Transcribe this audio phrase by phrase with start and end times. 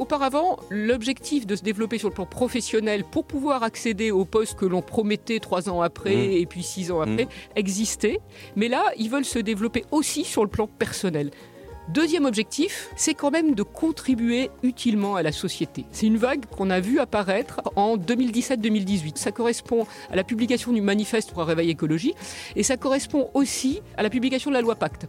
[0.00, 4.66] auparavant, l'objectif de se développer sur le plan professionnel pour pouvoir accéder au poste que
[4.66, 6.32] l'on promettait trois ans après Mmh.
[6.32, 8.20] et puis six ans après existait.
[8.56, 11.30] Mais là, ils veulent se développer aussi sur le plan personnel.
[11.88, 15.86] Deuxième objectif, c'est quand même de contribuer utilement à la société.
[15.90, 19.16] C'est une vague qu'on a vue apparaître en 2017-2018.
[19.16, 22.14] Ça correspond à la publication du manifeste pour un réveil écologie
[22.54, 25.08] et ça correspond aussi à la publication de la loi Pacte.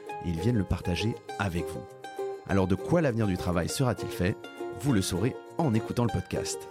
[0.25, 1.83] et ils viennent le partager avec vous.
[2.47, 4.35] Alors de quoi l'avenir du travail sera-t-il fait?
[4.81, 6.67] Vous le saurez en écoutant le podcast.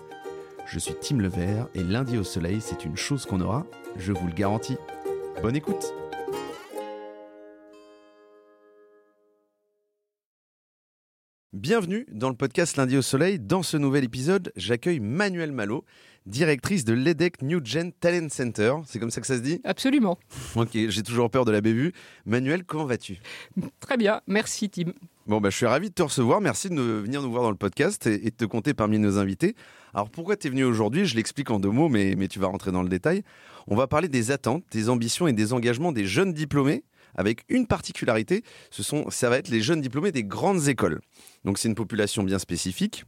[0.67, 4.27] Je suis Tim Levert et lundi au soleil, c'est une chose qu'on aura, je vous
[4.27, 4.77] le garantis.
[5.43, 5.93] Bonne écoute
[11.53, 13.41] Bienvenue dans le podcast Lundi au Soleil.
[13.41, 15.85] Dans ce nouvel épisode, j'accueille Manuel Malo,
[16.27, 18.75] directrice de l'EDEC New Gen Talent Center.
[18.87, 19.61] C'est comme ça que ça se dit?
[19.65, 20.17] Absolument.
[20.55, 21.93] Ok, j'ai toujours peur de la bévue.
[22.25, 23.19] Manuel, comment vas-tu?
[23.81, 24.21] Très bien.
[24.29, 24.93] Merci, Tim.
[25.27, 26.41] Bon, bah, je suis ravi de te recevoir.
[26.41, 29.01] Merci de nous- venir nous voir dans le podcast et, et de te compter parmi
[29.01, 29.57] nos invités.
[29.93, 31.05] Alors, pourquoi tu es venu aujourd'hui?
[31.05, 33.25] Je l'explique en deux mots, mais, mais tu vas rentrer dans le détail.
[33.67, 37.67] On va parler des attentes, des ambitions et des engagements des jeunes diplômés avec une
[37.67, 41.01] particularité, ce sont, ça va être les jeunes diplômés des grandes écoles.
[41.45, 43.05] Donc c'est une population bien spécifique.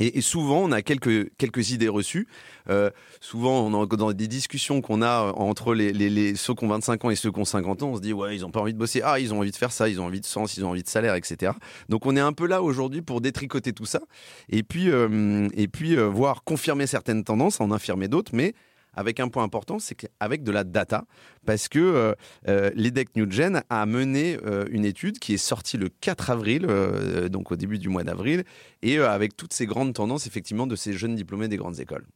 [0.00, 2.26] Et, souvent, on a quelques, quelques idées reçues.
[2.68, 7.04] Euh, souvent, on a, dans des discussions qu'on a entre les, ceux qui ont 25
[7.04, 8.74] ans et ceux qui ont 50 ans, on se dit, ouais, ils n'ont pas envie
[8.74, 9.02] de bosser.
[9.04, 10.82] Ah, ils ont envie de faire ça, ils ont envie de sens, ils ont envie
[10.82, 11.52] de salaire, etc.
[11.88, 14.00] Donc, on est un peu là aujourd'hui pour détricoter tout ça.
[14.48, 18.54] Et puis, euh, et puis euh, voir confirmer certaines tendances, en infirmer d'autres, mais
[18.96, 21.04] avec un point important, c'est qu'avec de la data,
[21.46, 22.12] parce que euh,
[22.48, 26.66] euh, l'EDEC New Gen a mené euh, une étude qui est sortie le 4 avril,
[26.68, 28.44] euh, donc au début du mois d'avril,
[28.82, 32.06] et avec toutes ces grandes tendances, effectivement, de ces jeunes diplômés des grandes écoles.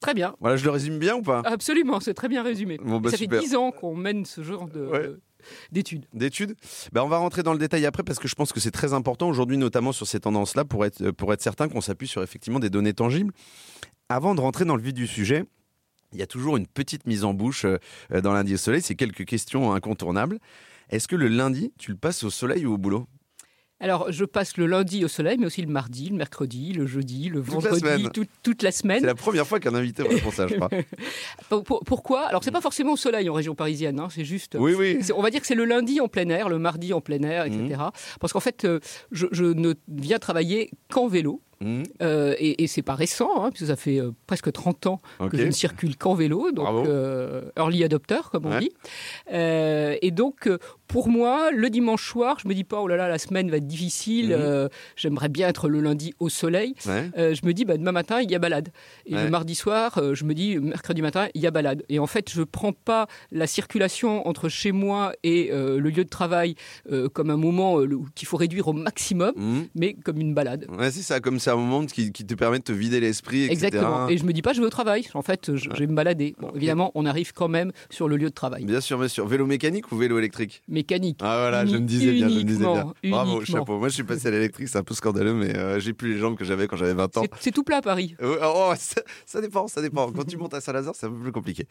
[0.00, 0.34] Très bien.
[0.40, 1.42] Voilà, je le résume bien ou pas?
[1.44, 2.76] Absolument, c'est très bien résumé.
[2.82, 3.40] Bon, bah, ça super.
[3.40, 5.10] fait 10 ans qu'on mène ce genre de, Ouais.
[5.70, 6.06] d'études.
[6.12, 6.56] D'études?
[6.92, 8.94] Ben, On va rentrer dans le détail après parce que je pense que c'est très
[8.94, 12.58] important aujourd'hui, notamment sur ces tendances-là, pour être, pour être certain qu'on s'appuie sur effectivement
[12.58, 13.32] des données tangibles.
[14.08, 15.44] Avant de rentrer dans le vif du sujet,
[16.12, 18.82] il y a toujours une petite mise en bouche euh, dans lundi au soleil.
[18.82, 20.38] C'est quelques questions incontournables.
[20.90, 23.06] Est-ce que le lundi, tu le passes au soleil ou au boulot?
[23.80, 27.28] Alors, je passe le lundi au soleil, mais aussi le mardi, le mercredi, le jeudi,
[27.28, 29.04] le Toute la vendredi, tout- toute la C'est semaine.
[29.04, 30.68] la première fois qu'un invité répond ça, je crois.
[31.48, 32.26] Pour- pour- pourquoi?
[32.26, 34.56] Alors, c'est pas forcément au soleil en région parisienne, hein, c'est juste.
[34.56, 34.98] Oui, oui.
[35.00, 37.20] c'est- On va dire que c'est le lundi en plein air, le mardi en plein
[37.24, 37.58] air, etc.
[37.60, 37.90] Mhm.
[38.20, 38.78] Parce qu'en fait, euh,
[39.10, 41.42] je, je ne viens travailler qu'en vélo.
[41.62, 45.00] Mmh, Euh, et, et c'est pas récent, hein, puisque ça fait euh, presque 30 ans
[45.30, 48.60] que je ne circule qu'en vélo, donc euh, early adopter, comme on Ouais.
[48.60, 48.72] dit.
[49.30, 50.48] Et donc,
[50.92, 53.56] pour moi, le dimanche soir, je me dis pas, oh là là, la semaine va
[53.56, 54.32] être difficile, Mhm.
[54.38, 56.74] euh, j'aimerais bien être le lundi au soleil.
[56.86, 57.10] Ouais.
[57.16, 58.68] Euh, je me dis, bah, demain matin, il y a balade.
[59.06, 59.24] Et Ouais.
[59.24, 61.82] le mardi soir, euh, je me dis, mercredi matin, il y a balade.
[61.88, 66.08] Et en fait, je prends pas la circulation entre chez moi et le lieu de
[66.10, 66.54] travail
[67.14, 67.78] comme un moment
[68.14, 69.60] qu'il faut réduire au maximum, Mmh.
[69.74, 70.66] mais comme une balade.
[70.78, 73.44] Ouais, c'est ça, comme c'est un moment qui, qui te permet de te vider l'esprit.
[73.48, 74.08] Exactement.
[74.08, 75.06] Et je me dis pas, je vais au travail.
[75.14, 76.34] En fait, je, je vais me balader.
[76.38, 78.64] Bon, évidemment, on arrive quand même sur le lieu de travail.
[78.64, 79.26] Bien sûr, bien sûr.
[79.26, 80.62] Vélo mécanique ou vélo électrique?
[80.82, 81.18] Mécanique.
[81.22, 82.92] Ah voilà, je me disais bien, je me disais bien.
[83.04, 83.78] Bravo, chapeau.
[83.78, 86.18] Moi, je suis passé à l'électrique, c'est un peu scandaleux, mais euh, j'ai plus les
[86.18, 87.24] jambes que j'avais quand j'avais 20 ans.
[87.38, 88.16] C'est- tout plat à Paris.
[88.20, 90.10] Euh, oh, ça, ça dépend, ça dépend.
[90.10, 91.66] Quand tu montes à Saint-Lazare, c'est un peu plus compliqué.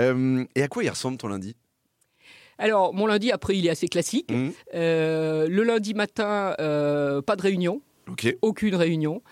[0.00, 1.54] Euh, et à quoi il ressemble ton lundi?
[2.58, 4.32] Alors, mon lundi, après, il est assez classique.
[4.32, 4.48] Mmh.
[4.74, 7.80] Le lundi matin, pas de réunion.
[8.42, 9.22] Aucune réunion.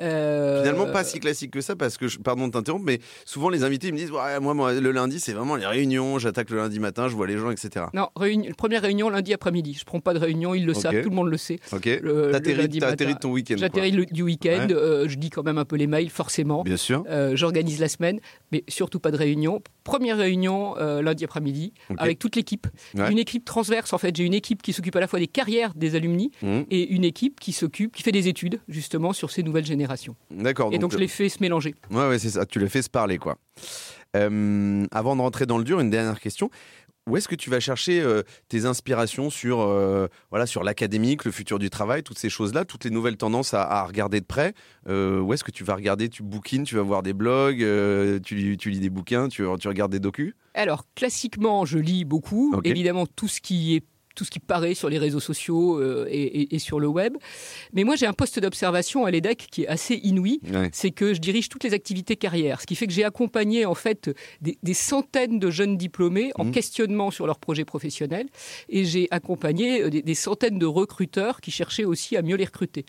[0.00, 3.50] Euh, Finalement, pas si classique que ça, parce que, je, pardon de t'interrompre, mais souvent
[3.50, 6.50] les invités ils me disent ouais, moi, moi, le lundi, c'est vraiment les réunions, j'attaque
[6.50, 7.86] le lundi matin, je vois les gens, etc.
[7.94, 9.76] Non, réunion, première réunion lundi après-midi.
[9.78, 11.58] Je prends pas de réunion, ils le savent, tout le monde le sait.
[11.72, 11.88] Ok
[12.32, 13.56] T'atterris de ton week-end.
[13.58, 14.74] J'atterris du week-end, Ouais.
[14.74, 16.62] euh, je dis quand même un peu les mails, forcément.
[16.62, 17.04] Bien sûr.
[17.08, 18.20] Euh, J'organise la semaine,
[18.52, 19.60] mais surtout pas de réunion.
[19.84, 22.66] Première réunion euh, lundi après-midi avec toute l'équipe.
[22.94, 23.10] Ouais.
[23.10, 24.14] Une équipe transverse, en fait.
[24.16, 26.60] J'ai une équipe qui s'occupe à la fois des carrières des alumni Mmh.
[26.70, 29.81] et une équipe qui s'occupe, qui fait des études justement sur ces nouvelles générations.
[30.30, 30.70] D'accord.
[30.72, 31.74] Et donc je les fais se mélanger.
[31.90, 32.46] Ouais, ouais, c'est ça.
[32.46, 33.36] Tu les fais se parler, quoi.
[34.16, 36.50] Euh, avant de rentrer dans le dur, une dernière question.
[37.08, 41.32] où est-ce que tu vas chercher euh, tes inspirations sur, euh, voilà, sur l'académique, le
[41.32, 44.54] futur du travail, toutes ces choses-là, toutes les nouvelles tendances à, regarder de près?
[44.88, 47.64] Euh, Où est-ce que tu vas regarder Tu bookines, tu vas voir des blogs,
[48.22, 50.34] tu, tu, lis des bouquins, tu, tu regardes des docus?
[50.54, 52.54] Alors, classiquement, je lis beaucoup.
[52.64, 53.82] Évidemment, tout ce qui est
[54.14, 57.16] tout ce qui paraît sur les réseaux sociaux euh, et, sur le web.
[57.72, 60.40] Mais moi, j'ai un poste d'observation à l'EDEC qui est assez inouï.
[60.72, 63.74] C'est que je dirige toutes les activités carrières, ce qui fait que j'ai accompagné en
[63.74, 64.10] fait
[64.40, 66.50] des, centaines de jeunes diplômés en mmh.
[66.52, 68.26] questionnement sur leur projet professionnel,
[68.68, 72.84] et j'ai accompagné euh, des, centaines de recruteurs qui cherchaient aussi à mieux les recruter.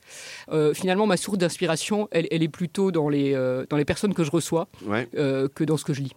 [0.52, 3.34] Euh, finalement, ma source d'inspiration, elle, est plutôt dans les,
[3.70, 6.14] dans les personnes que je reçois que dans ce que je lis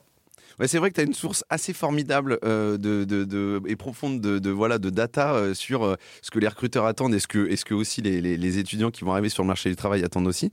[0.64, 4.90] c'est vrai que tu as une source assez formidable euh, et profonde de, voilà, de
[4.90, 8.00] data euh, sur euh, ce que les recruteurs attendent et ce que, ce que aussi
[8.00, 10.50] les, étudiants qui vont arriver sur le marché du travail attendent aussi.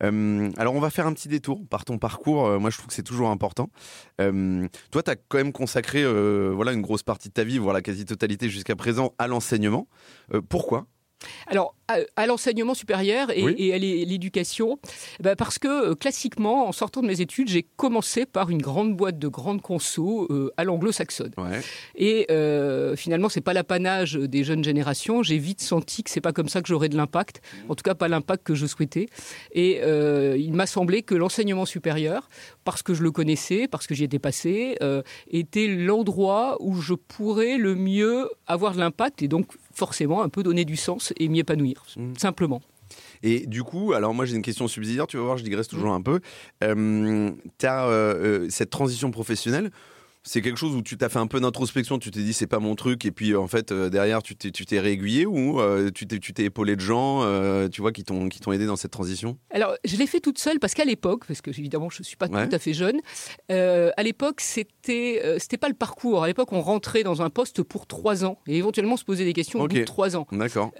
[0.00, 2.60] alors on va faire un petit détour par ton parcours.
[2.60, 3.70] moi je trouve que c'est toujours important.
[4.18, 6.04] toi tu as quand même consacré
[6.52, 9.88] voilà, une grosse partie de ta vie, voire la quasi-totalité jusqu'à présent, à l'enseignement.
[10.48, 10.86] pourquoi?
[11.46, 11.74] Alors,
[12.16, 14.78] à, l'enseignement supérieur et, à l'éducation,
[15.20, 18.96] bah, parce que euh, classiquement, en sortant de mes études, j'ai commencé par une grande
[18.96, 21.32] boîte de grandes conso euh, à l'anglo-saxonne.
[21.94, 25.22] Et euh, finalement, c'est pas l'apanage des jeunes générations.
[25.22, 27.94] J'ai vite senti que c'est pas comme ça que j'aurais de l'impact, en tout cas
[27.94, 29.06] pas l'impact que je souhaitais.
[29.52, 32.28] Et il m'a semblé que l'enseignement supérieur,
[32.64, 34.76] parce que je le connaissais, parce que j'y étais passé,
[35.30, 40.42] était l'endroit où je pourrais le mieux avoir de l'impact et donc forcément un peu
[40.42, 41.79] donner du sens et m'y épanouir,
[42.16, 42.62] simplement.
[43.22, 45.92] Et du coup, alors moi j'ai une question subsidiaire, tu vas voir, je digresse toujours
[45.92, 45.96] mmh.
[45.96, 46.20] un peu.
[46.64, 49.70] Euh, tu as euh, euh, cette transition professionnelle
[50.22, 52.58] c'est quelque chose où tu t'as fait un peu d'introspection, tu t'es dit c'est pas
[52.58, 55.90] mon truc, et puis en fait euh, derrière tu t'es, tu t'es réaiguillé ou euh,
[55.90, 58.66] tu, t'es, tu t'es épaulé de gens, euh, tu vois, qui t'ont, qui t'ont aidé
[58.66, 59.38] dans cette transition?
[59.50, 62.28] Alors je l'ai fait toute seule parce qu'à l'époque, parce que évidemment je suis pas
[62.28, 63.00] tout à fait jeune,
[63.48, 66.22] à l'époque c'était, c'était pas le parcours.
[66.22, 69.32] À l'époque on rentrait dans un poste pour trois ans et éventuellement se poser des
[69.32, 70.26] questions au bout de trois ans.
[70.32, 70.72] D'accord.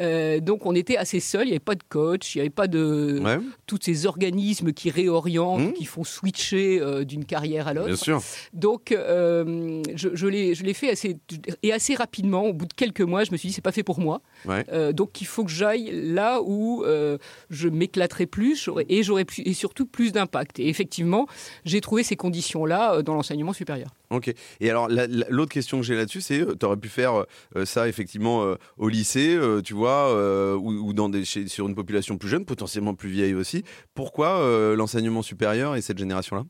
[0.42, 2.68] donc on était assez seul, il n'y avait pas de coach, il n'y avait pas
[2.68, 3.22] de
[3.66, 5.72] tous ces organismes qui réorientent, mmh.
[5.72, 7.86] qui font switcher d'une carrière à l'autre.
[7.86, 8.22] Bien sûr.
[8.52, 8.94] Donc
[9.30, 11.16] euh, je, je l'ai fait assez,
[11.62, 12.44] et assez rapidement.
[12.44, 14.20] Au bout de quelques mois, je me suis dit, c'est pas fait pour moi.
[14.48, 17.18] Euh, donc, il faut que j'aille là où euh,
[17.48, 20.58] je m'éclaterai plus et j'aurai et surtout plus d'impact.
[20.58, 21.26] Et effectivement,
[21.64, 23.90] j'ai trouvé ces conditions-là dans l'enseignement supérieur.
[24.10, 24.32] Ok.
[24.60, 27.24] Et alors, l'autre question que j'ai là-dessus, c'est tu aurais pu faire
[27.64, 30.14] ça effectivement au lycée, tu vois,
[30.56, 33.62] ou, dans des, sur une population plus jeune, potentiellement plus vieille aussi.
[33.94, 36.44] Pourquoi l'enseignement supérieur et cette génération-là?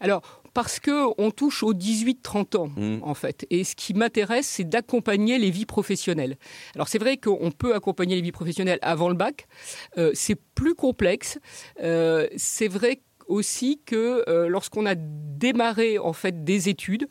[0.00, 0.22] Alors,
[0.54, 2.98] parce qu'on touche aux 18-30 ans, mmh.
[3.02, 3.46] en fait.
[3.50, 6.36] Et ce qui m'intéresse, c'est d'accompagner les vies professionnelles.
[6.74, 9.46] Alors, c'est vrai qu'on peut accompagner les vies professionnelles avant le bac.
[9.98, 11.38] Euh, c'est plus complexe.
[11.82, 17.08] Euh, c'est vrai aussi que euh, lorsqu'on a démarré en fait des études,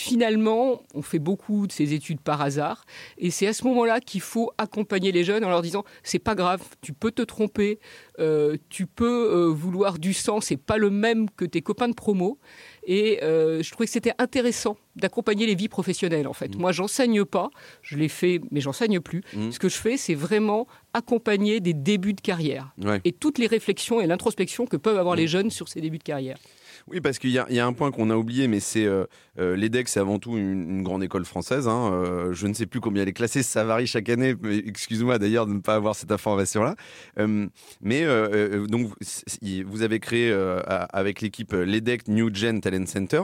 [0.00, 2.86] finalement, on fait beaucoup de ces études par hasard,
[3.18, 6.34] et c'est à ce moment-là qu'il faut accompagner les jeunes en leur disant c'est pas
[6.34, 7.78] grave, tu peux te tromper,
[8.18, 11.94] euh, tu peux euh, vouloir du sang, c'est pas le même que tes copains de
[11.94, 12.38] promo,
[12.84, 16.56] et euh, je trouvais que c'était intéressant d'accompagner les vies professionnelles, en fait.
[16.56, 16.60] Mmh.
[16.60, 17.50] Moi, j'enseigne pas,
[17.82, 19.22] je l'ai fait, mais j'enseigne plus.
[19.34, 19.52] Mmh.
[19.52, 22.74] Ce que je fais, c'est vraiment accompagner des débuts de carrière
[23.04, 25.18] et toutes les réflexions et l'introspection que peuvent avoir mmh.
[25.18, 26.38] les jeunes sur ces débuts de carrière.
[26.90, 29.04] Oui, parce qu'il y, a un point qu'on a oublié, mais c'est euh,
[29.38, 31.68] euh, l'EDEC, c'est avant tout une, grande école française.
[31.68, 34.34] Hein, euh, je ne sais plus combien elle est classée, ça varie chaque année.
[34.66, 36.74] Excuse-moi d'ailleurs de ne pas avoir cette information-là.
[37.80, 38.04] mais
[38.66, 38.90] donc,
[39.66, 40.32] vous avez créé
[40.66, 43.22] avec l'équipe l'EDEC New Gen Talent Center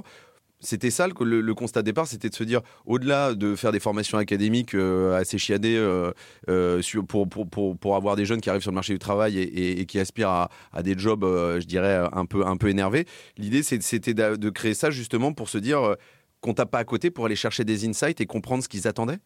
[0.61, 4.19] c'était ça le, constat de départ, c'était de se dire, au-delà de faire des formations
[4.19, 6.13] académiques euh, assez chiadées euh,
[6.49, 10.31] euh, pour, avoir des jeunes qui arrivent sur le marché du travail et, qui aspirent
[10.31, 14.75] à, à des jobs, je dirais, un peu, un peu énervés, l'idée c'était de créer
[14.75, 15.97] ça justement pour se dire
[16.41, 19.19] qu'on tape pas à côté pour aller chercher des insights et comprendre ce qu'ils attendaient?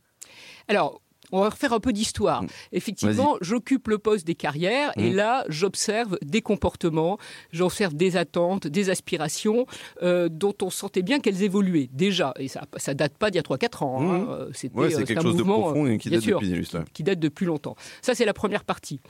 [0.69, 2.43] Alors, on va refaire un peu d'histoire.
[2.43, 2.47] Mm.
[2.73, 5.17] Effectivement, j'occupe le poste des carrières et mm.
[5.17, 7.19] là, j'observe des comportements,
[7.53, 9.67] j'observe des attentes, des aspirations
[10.03, 12.35] euh, dont on sentait bien qu'elles évoluaient déjà.
[12.39, 14.01] Et ça, ça date pas d'il y a 3-4 ans.
[14.01, 14.19] Hein.
[14.19, 14.29] Mm.
[14.31, 17.77] Euh, c'était euh, quelque chose de profond et qui date, depuis, qui date depuis longtemps.
[18.03, 19.01] Ça, c'est la première partie.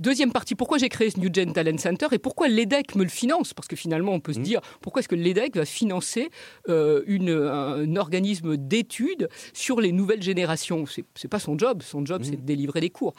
[0.00, 3.10] Deuxième partie, pourquoi j'ai créé ce New Gen Talent Center et pourquoi l'EDEC me le
[3.10, 3.52] finance?
[3.52, 4.42] Parce que finalement, on peut se mmh.
[4.42, 6.30] dire, pourquoi est-ce que l'EDEC va financer
[6.70, 10.86] euh, une, un, organisme d'études sur les nouvelles générations?
[10.86, 11.82] C'est n'est pas son job.
[11.82, 12.36] Son job, c'est mmh.
[12.36, 13.12] de délivrer des cours.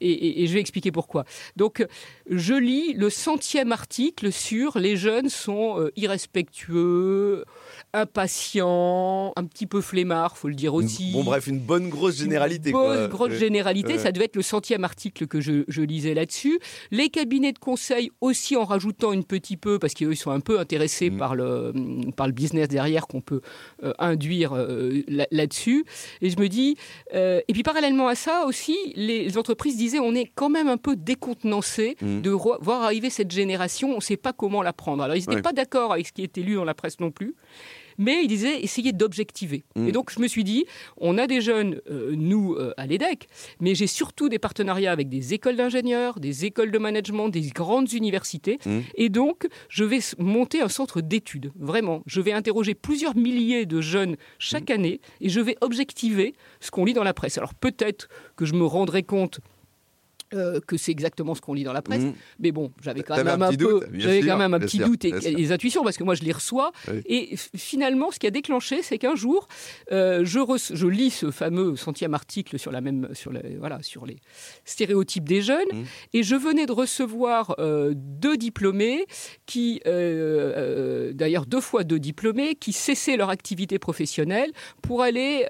[0.00, 1.24] Et, je vais expliquer pourquoi.
[1.56, 1.84] Donc,
[2.30, 7.44] je lis le centième article sur les jeunes sont euh, irrespectueux,
[7.92, 11.12] impatients, un petit peu flemmards, faut le dire aussi.
[11.12, 12.70] Bon, bref, une bonne grosse généralité.
[12.70, 13.98] Une bonne grosse généralité.
[13.98, 16.58] Ça devait être le centième article que je, je lisais là-dessus.
[16.90, 20.40] Les cabinets de conseil aussi en rajoutant une petit peu, parce qu'eux, ils sont un
[20.40, 21.18] peu intéressés Mm.
[21.18, 21.72] par, le,
[22.16, 23.40] par le business derrière qu'on peut
[23.82, 25.84] euh, induire euh, là- là-dessus.
[26.20, 26.76] Et je me dis,
[27.14, 30.76] euh, et puis parallèlement à ça aussi, les entreprises disaient, on est quand même un
[30.78, 32.20] peu décontenancé Mm.
[32.22, 35.02] de voir arriver cette génération, on ne sait pas comment la prendre.
[35.02, 35.42] Alors ils n'étaient Ouais.
[35.42, 37.34] pas d'accord avec ce qui était lu dans la presse non plus.
[37.98, 39.64] Mais ils disaient essayer d'objectiver.
[39.76, 39.88] Mm.
[39.88, 40.64] Et donc je me suis dit,
[40.96, 43.28] on a des jeunes, euh, nous, euh, à l'EDEC,
[43.60, 47.92] mais j'ai surtout des partenariats avec des écoles d'ingénieurs, des écoles de management, des grandes
[47.92, 48.58] universités.
[48.66, 48.80] Mm.
[48.96, 52.02] Et donc, je vais monter un centre d'études, vraiment.
[52.06, 54.74] Je vais interroger plusieurs milliers de jeunes chaque Mm.
[54.74, 57.38] année et je vais objectiver ce qu'on lit dans la presse.
[57.38, 59.40] Alors peut-être que je me rendrai compte
[60.34, 62.02] euh, que c'est exactement ce qu'on lit dans la presse.
[62.02, 62.14] Mhm.
[62.40, 65.52] Mais bon, j'avais quand même un peu, j'avais quand même un petit doute et, des
[65.52, 66.72] intuitions parce que moi je les reçois.
[66.88, 67.02] Oui.
[67.06, 69.48] Et finalement, ce qui a déclenché, c'est qu'un jour,
[69.92, 74.16] euh, je, lis ce fameux centième article sur la même, sur les, voilà, sur les
[74.64, 75.84] stéréotypes des jeunes, Mhm.
[76.12, 79.06] et je venais de recevoir euh, deux diplômés
[79.46, 79.80] qui,
[81.14, 84.50] d'ailleurs deux fois deux diplômés, qui cessaient leur activité professionnelle
[84.82, 85.46] pour aller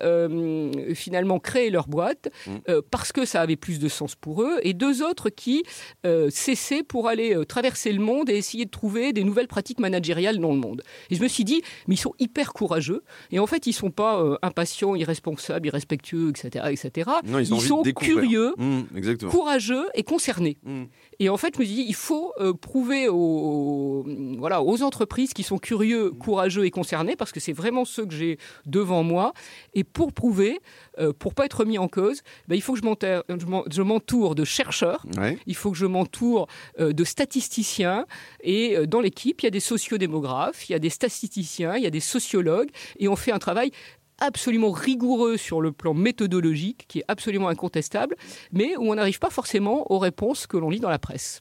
[0.94, 2.82] finalement créer leur boîte Mhm.
[2.90, 5.64] parce que ça avait plus de sens pour eux, et deux autres qui
[6.04, 9.80] euh, cessaient pour aller euh, traverser le monde et essayer de trouver des nouvelles pratiques
[9.80, 10.82] managériales dans le monde.
[11.10, 13.90] Et je me suis dit, mais ils sont hyper courageux, et en fait ils sont
[13.90, 17.10] pas euh, impatients, irresponsables, irrespectueux, etc., etc.
[17.24, 18.54] Non, ils sont curieux,
[18.96, 19.30] exactement.
[19.30, 20.58] courageux et concernés.
[20.64, 20.88] Mhm.
[21.18, 24.04] Et en fait, je me suis dit, il faut euh, prouver aux,
[24.38, 28.14] voilà, aux entreprises qui sont curieux, courageux et concernés, parce que c'est vraiment ceux que
[28.14, 29.32] j'ai devant moi.
[29.74, 30.60] Et pour prouver,
[30.98, 35.04] euh, pour pas être mis en cause, ben, il faut que je m'entoure de chercheurs.
[35.16, 35.38] Ouais.
[35.46, 36.46] Il faut que je m'entoure
[36.80, 38.06] euh, de statisticiens
[38.42, 41.82] et euh, dans l'équipe, il y a des sociodémographes, il y a des statisticiens, il
[41.82, 43.72] y a des sociologues et on fait un travail
[44.20, 48.16] absolument rigoureux sur le plan méthodologique qui est absolument incontestable,
[48.52, 51.40] mais où on n'arrive pas forcément aux réponses que l'on lit dans la presse.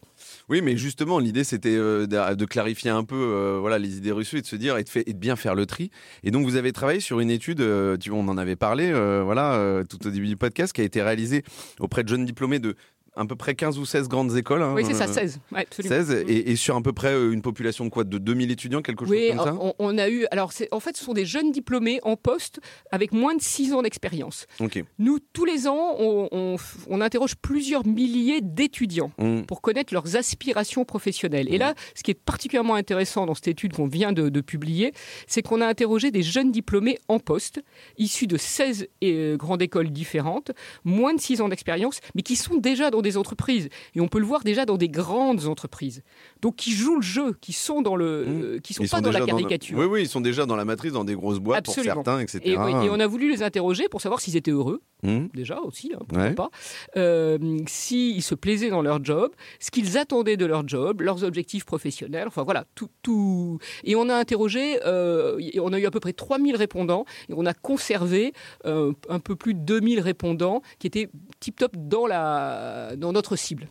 [0.49, 4.37] Oui, mais justement, l'idée c'était euh, de, clarifier un peu euh, voilà, les idées reçues
[4.37, 5.91] et de se dire et de, et bien faire le tri.
[6.23, 9.83] Et donc, vous avez travaillé sur une étude, euh, on en avait parlé euh, voilà,
[9.89, 11.43] tout au début du podcast, qui a été réalisée
[11.79, 12.75] auprès de jeunes diplômés de
[13.15, 14.61] à peu près 15 ou 16 grandes écoles.
[14.63, 15.39] hein, Oui, c'est ça, euh, 16.
[15.51, 15.95] Ouais, absolument.
[15.95, 18.81] 16 et, et sur à peu près euh, une population de quoi De 2000 étudiants,
[18.81, 20.25] quelque chose comme ça on, on a eu.
[20.31, 22.59] Alors, en fait, ce sont des jeunes diplômés en poste
[22.91, 24.47] avec moins de 6 ans d'expérience.
[24.59, 24.83] Ok.
[24.99, 26.55] Nous, tous les ans, on, on-
[26.89, 29.41] on interroge plusieurs milliers d'étudiants Mm.
[29.43, 31.53] pour connaître leurs aspirations professionnelles.
[31.53, 34.93] Et là, ce qui est particulièrement intéressant dans cette étude qu'on vient de, de publier,
[35.27, 37.61] c'est qu'on a interrogé des jeunes diplômés en poste,
[37.97, 40.51] issus de 16 euh, grandes écoles différentes,
[40.83, 43.69] moins de 6 ans d'expérience, mais qui sont déjà dans des entreprises.
[43.95, 46.01] Et on peut le voir déjà dans des grandes entreprises.
[46.41, 48.41] Donc, qui jouent le jeu, qui sont dans le, Mmh.
[48.43, 49.77] euh, qui sont Ils pas dans la caricature.
[49.77, 51.93] Oui, oui, ils sont déjà dans la matrice, dans des grosses boîtes Absolument.
[51.95, 52.39] pour certains, etc.
[52.43, 55.27] Et, oui, et on a voulu les interroger pour savoir s'ils étaient heureux, Mm.
[55.33, 56.33] déjà aussi, hein, Ouais.
[56.33, 56.49] pas,
[56.95, 61.65] euh, s'ils se plaisaient dans leur job, ce qu'ils attendaient de leur job, leurs objectifs
[61.65, 62.87] professionnels, enfin voilà, tout.
[63.01, 63.59] tout.
[63.83, 67.45] Et on a interrogé, euh, on a eu à peu près 3000 répondants, et on
[67.45, 68.31] a conservé
[68.65, 71.09] euh, un peu plus de 2000 répondants qui étaient
[71.41, 73.67] tip-top dans, la, dans notre cible.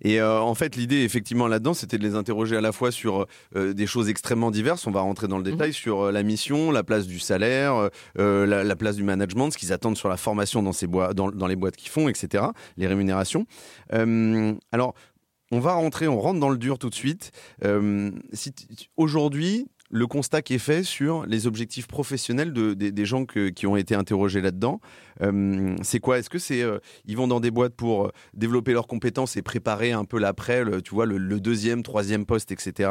[0.00, 3.26] Et euh, en fait, l'idée, effectivement, là-dedans, c'était de les interroger à la fois sur
[3.56, 4.86] euh, des choses extrêmement diverses.
[4.86, 8.46] On va rentrer dans le détail sur euh, la mission, la place du salaire, euh,
[8.46, 11.46] la, la place du management, ce qu'ils attendent sur la formation dans, ces dans, dans
[11.46, 12.44] les boîtes qu'ils font, etc.,
[12.76, 13.46] les rémunérations.
[13.92, 14.94] Euh, alors,
[15.50, 17.32] on va rentrer, on rentre dans le dur tout de suite.
[17.64, 18.52] Euh, si
[18.96, 23.48] Aujourd'hui, le constat qui est fait sur les objectifs professionnels de, des, des gens que-
[23.48, 24.80] qui ont été interrogés là-dedans,
[25.22, 26.18] euh, c'est quoi?
[26.18, 29.42] Est-ce que c'est euh, ils vont dans des boîtes pour euh, développer leurs compétences et
[29.42, 32.90] préparer un peu l'après, le- tu vois, le, le deuxième, troisième poste, etc.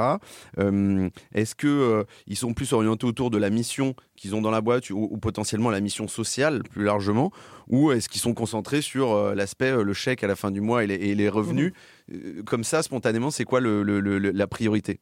[0.58, 4.62] Euh, Est-ce que ils sont plus orientés autour de la mission qu'ils ont dans la
[4.62, 7.32] boîte ou, ou potentiellement la mission sociale plus largement,
[7.68, 10.62] ou est-ce qu'ils sont concentrés sur euh, l'aspect euh, le chèque à la fin du
[10.62, 11.74] mois et les, et les revenus?
[12.12, 15.00] Euh, Comme ça, spontanément, c'est quoi le- le- le- la priorité?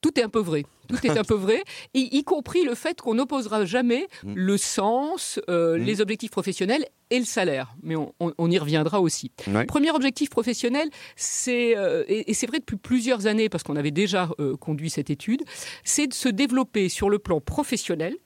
[0.00, 0.64] Tout est un peu vrai.
[0.88, 1.62] Tout est un peu vrai,
[1.94, 4.34] et y compris le fait qu'on n'opposera jamais Mm.
[4.34, 5.82] le sens, euh, Mm.
[5.84, 7.74] les objectifs professionnels et le salaire.
[7.82, 9.30] Mais on, on- on y reviendra aussi.
[9.46, 9.66] Ouais.
[9.66, 13.90] Premier objectif professionnel, c'est euh, et, et c'est vrai depuis plusieurs années parce qu'on avait
[13.90, 15.42] déjà euh, conduit cette étude,
[15.84, 18.16] c'est de se développer sur le plan professionnel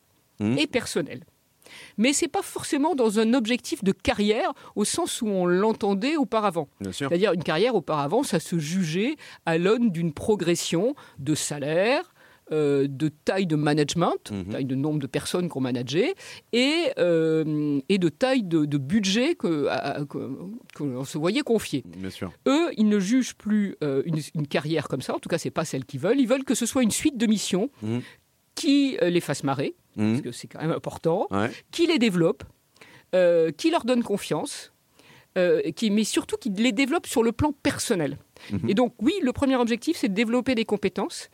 [0.40, 0.58] Mm.
[0.58, 1.24] et personnel.
[1.98, 6.68] Mais c'est pas forcément dans un objectif de carrière au sens où on l'entendait auparavant.
[6.92, 9.16] C'est-à-dire une carrière auparavant, ça se jugeait
[9.46, 12.12] à l'aune d'une progression de salaire,
[12.52, 14.48] euh, de taille de management, Mhm.
[14.52, 16.14] taille de nombre de personnes qu'on manageait,
[16.52, 19.66] et, euh, et de taille de, de budget que-
[21.06, 21.82] se voyait confier.
[21.86, 22.30] Bien sûr.
[22.46, 25.50] Eux, ils ne jugent plus euh, une, une carrière comme ça, en tout cas, c'est
[25.50, 26.20] pas celle qu'ils veulent.
[26.20, 28.02] Ils veulent que ce soit une suite de missions Mhm.
[28.54, 31.50] qui les fasse marrer, Parce que c'est quand même important, Ouais.
[31.70, 32.44] qui les développe,
[33.14, 34.72] euh, qui leur donne confiance,
[35.74, 38.18] qui, mais surtout qui les développe sur le plan personnel.
[38.52, 38.68] Mhm.
[38.70, 41.28] Et donc, oui, le premier objectif, c'est de développer des compétences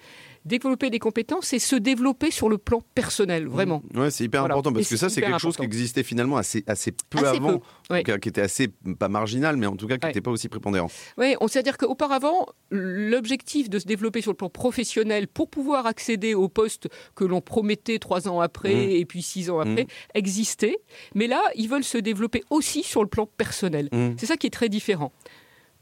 [0.45, 3.83] développer des compétences et se développer sur le plan personnel, vraiment.
[3.95, 6.93] Ouais, c'est hyper important parce que ça, c'est quelque chose qui existait finalement assez, assez
[7.11, 8.69] peu avant, qui était assez,
[8.99, 10.91] pas marginal, mais en tout cas qui n'était pas aussi prépondérant.
[11.19, 15.87] Oui, on sait dire qu'auparavant, l'objectif de se développer sur le plan professionnel pour pouvoir
[15.87, 18.91] accéder au poste que l'on promettait trois ans après mmh.
[18.91, 20.15] et puis six ans après mmh.
[20.15, 20.79] existait,
[21.15, 23.89] mais là, ils veulent se développer aussi sur le plan personnel.
[23.93, 24.11] Mmh.
[24.17, 25.13] C'est ça qui est très différent.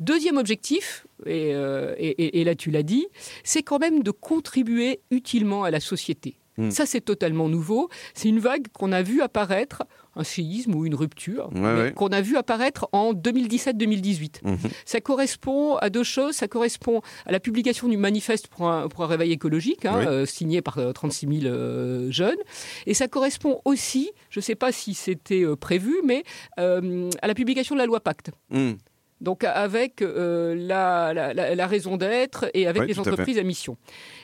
[0.00, 3.06] Deuxième objectif, euh, et, là tu l'as dit,
[3.42, 6.38] c'est quand même de contribuer utilement à la société.
[6.56, 6.70] Hmm.
[6.70, 7.88] Ça, c'est totalement nouveau.
[8.14, 9.84] C'est une vague qu'on a vu apparaître,
[10.16, 11.50] un séisme ou une rupture,
[11.94, 14.40] qu'on a vu apparaître en 2017-2018.
[14.42, 14.56] Hmm.
[14.84, 16.34] Ça correspond à deux choses.
[16.34, 20.80] Ça correspond à la publication du manifeste pour un, réveil écologique, hein, euh, signé par
[20.92, 22.38] 36 euh, 000 jeunes.
[22.86, 26.24] Et ça correspond aussi, je ne sais pas si c'était prévu, mais
[26.56, 28.30] à la publication de la loi Pacte.
[28.50, 28.74] Hmm
[29.20, 33.76] donc avec euh, la, raison d'être et avec les entreprises à, mission.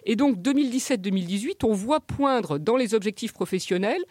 [0.05, 4.03] Et donc 2017-2018, on voit poindre dans les objectifs professionnels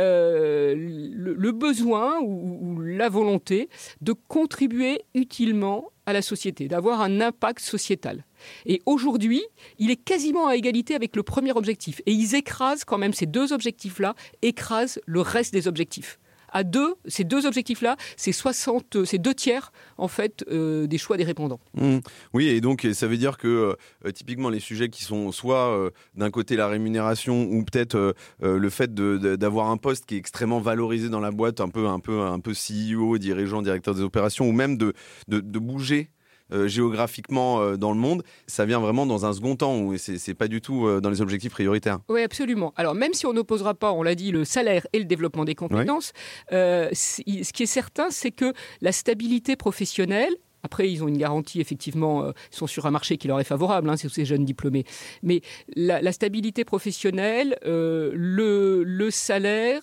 [0.00, 3.68] euh, le, besoin ou, la volonté
[4.00, 8.24] de contribuer utilement à la société, d'avoir un impact sociétal.
[8.66, 9.42] Et aujourd'hui,
[9.78, 12.02] il est quasiment à égalité avec le premier objectif.
[12.06, 16.18] Et ils écrasent quand même, ces deux objectifs-là, écrasent le reste des objectifs
[16.52, 21.16] à deux, ces deux objectifs-là, c'est 60, c'est deux tiers en fait euh, des choix
[21.16, 21.60] des répondants.
[21.74, 21.98] Mmh.
[22.34, 25.90] Oui, et donc ça veut dire que euh, typiquement les sujets qui sont soit euh,
[26.14, 31.08] d'un côté la rémunération ou peut-être le fait d'avoir un poste qui est extrêmement valorisé
[31.08, 34.52] dans la boîte, un peu un peu un peu CEO, dirigeant, directeur des opérations, ou
[34.52, 34.92] même de,
[35.28, 36.10] de bouger
[36.52, 40.34] euh, géographiquement euh, dans le monde, ça vient vraiment dans un second temps, où c'est
[40.34, 41.98] pas du tout euh, dans les objectifs prioritaires.
[42.08, 42.72] Oui, absolument.
[42.76, 45.54] Alors même si on n'opposera pas, on l'a dit, le salaire et le développement des
[45.54, 46.12] compétences,
[46.50, 52.24] ce qui est certain, c'est que la stabilité professionnelle, après, ils ont une garantie, effectivement,
[52.24, 54.84] euh, ils sont sur un marché qui leur est favorable, hein, ces jeunes diplômés.
[55.22, 55.40] Mais
[55.74, 59.82] la, stabilité professionnelle, euh, le, salaire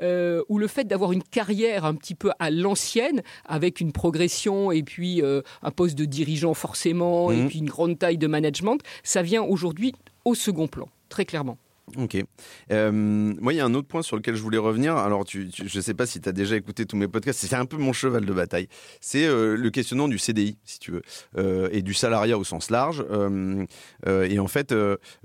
[0.00, 4.70] euh, ou le fait d'avoir une carrière un petit peu à l'ancienne, avec une progression
[4.70, 7.48] et puis un poste de dirigeant forcément, et mmh.
[7.48, 9.92] puis une grande taille de management, ça vient aujourd'hui
[10.24, 11.58] au second plan, très clairement.
[11.98, 12.16] Ok.
[12.70, 14.96] Euh, moi, il y a un autre point sur lequel je voulais revenir.
[14.96, 17.40] Alors, je ne sais pas si tu as déjà écouté tous mes podcasts.
[17.40, 18.68] C'est un peu mon cheval de bataille.
[19.00, 21.02] C'est euh, le questionnement du CDI, si tu veux,
[21.36, 23.04] euh, et du salariat au sens large.
[24.06, 24.74] et en fait,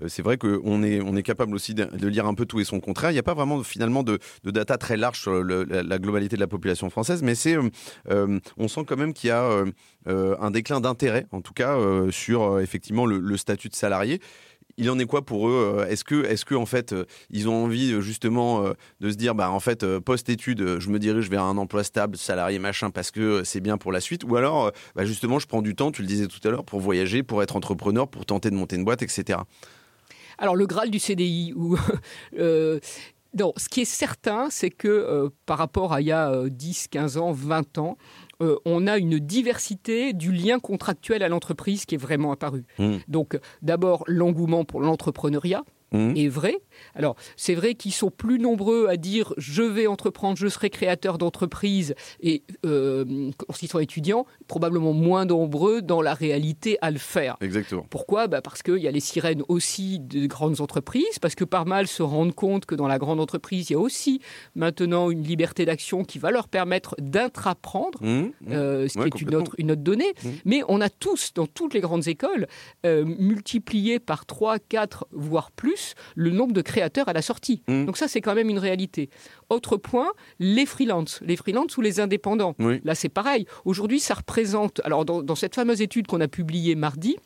[0.08, 2.80] c'est vrai qu'on est, on est capable aussi de, lire un peu tout et son
[2.80, 3.12] contraire.
[3.12, 6.47] Il n'y a pas vraiment finalement de, data très large sur la, globalité de la
[6.47, 7.56] population française, mais c'est,
[8.10, 9.63] on sent quand même qu'il y a
[10.06, 11.77] un déclin d'intérêt, en tout cas,
[12.12, 14.19] sur effectivement le statut de salarié
[14.77, 16.03] il en est quoi pour eux euh, Est-ce
[16.45, 18.63] que, en fait, euh, ils ont envie euh, justement
[18.99, 22.59] de se dire, bah en fait, post-études, je me dirige vers un emploi stable, salarié
[22.59, 25.75] machin, parce que c'est bien pour la suite, ou alors, bah, justement, je prends du
[25.75, 28.55] temps, tu le disais tout à l'heure, pour voyager, pour être entrepreneur, pour tenter de
[28.55, 29.39] monter une boîte, etc.
[30.37, 31.77] Alors le Graal du CDI, ou
[32.43, 32.79] ce
[33.69, 37.77] qui est certain, c'est que par rapport à il y a 10, 15 ans, 20
[37.79, 37.97] ans,
[38.41, 42.65] euh, on a une diversité du lien contractuel à l'entreprise qui est vraiment apparu.
[42.78, 42.97] Mmh.
[43.08, 46.17] Donc d'abord l'engouement pour l'entrepreneuriat, Mmh.
[46.17, 46.60] est vrai.
[46.95, 51.17] Alors, c'est vrai qu'ils sont plus nombreux à dire je vais entreprendre, je serai créateur
[51.17, 57.38] d'entreprise, et euh, ils sont étudiants, probablement moins nombreux dans la réalité à le faire.
[57.39, 57.86] Exactement.
[57.89, 58.28] Pourquoi?
[58.28, 61.88] Bah Parce qu'il y a les sirènes aussi de grandes entreprises, parce que par mal
[61.88, 64.19] se rendent compte que dans la grande entreprise, il y a aussi
[64.56, 68.08] maintenant une liberté d'action qui va leur permettre d'intraprendre, mmh.
[68.08, 68.32] Mmh.
[68.52, 70.13] euh, ce qui est une autre, une autre donnée.
[70.43, 72.47] Mais on a tous, dans toutes les grandes écoles,
[72.86, 75.76] euh, multiplié par 3, 4, voire plus,
[76.15, 77.63] le nombre de créateurs à la sortie.
[77.67, 77.85] Mmh.
[77.85, 79.09] Donc ça, c'est quand même une réalité.
[79.49, 81.19] Autre point, les freelances.
[81.21, 82.55] Les freelances ou les indépendants.
[82.83, 83.45] Là, c'est pareil.
[83.65, 84.81] Aujourd'hui, ça représente...
[84.83, 87.17] Alors, dans, cette fameuse étude qu'on a publiée mardi,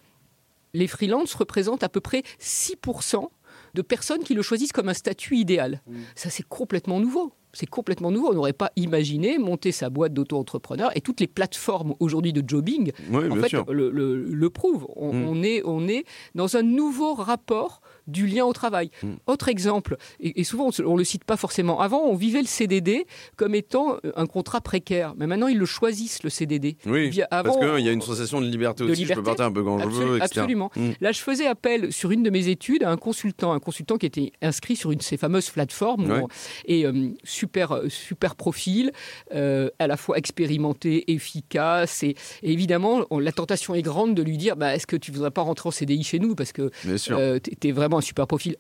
[0.74, 3.28] les freelances représentent à peu près 6%
[3.74, 5.82] de personnes qui le choisissent comme un statut idéal.
[5.88, 6.00] Mmh.
[6.16, 8.32] Ça, c'est complètement nouveau c'est complètement nouveau.
[8.32, 12.92] On n'aurait pas imaginé monter sa boîte d'auto-entrepreneur et toutes les plateformes aujourd'hui de jobbing
[13.14, 14.84] en fait, le, prouvent.
[14.84, 15.28] Mmh.
[15.28, 18.92] On, est, on est dans un nouveau rapport du lien au travail.
[19.04, 19.14] Hmm.
[19.28, 23.06] Autre exemple, et, souvent on ne le cite pas forcément, avant on vivait le CDD
[23.36, 26.78] comme étant euh, un contrat précaire, mais maintenant ils le choisissent le CDD.
[26.86, 29.64] Oui, parce qu'il y a une sensation de liberté aussi, je peux partir un peu
[29.64, 30.24] quand je veux, etc.
[30.24, 30.72] Absolument.
[30.76, 30.92] Hmm.
[31.00, 34.06] Là je faisais appel sur une de mes études à un consultant, un consultant qui
[34.06, 36.28] était inscrit sur une de ces fameuses plateformes,
[36.66, 37.10] et euh,
[37.42, 38.92] super, euh, super profil,
[39.32, 44.76] à la fois expérimenté, efficace, et, évidemment la tentation est grande de lui dire, bah,
[44.76, 46.70] est-ce que tu voudrais pas rentrer en CDI chez nous, parce que
[47.60, 48.56] tu es vraiment un super profil.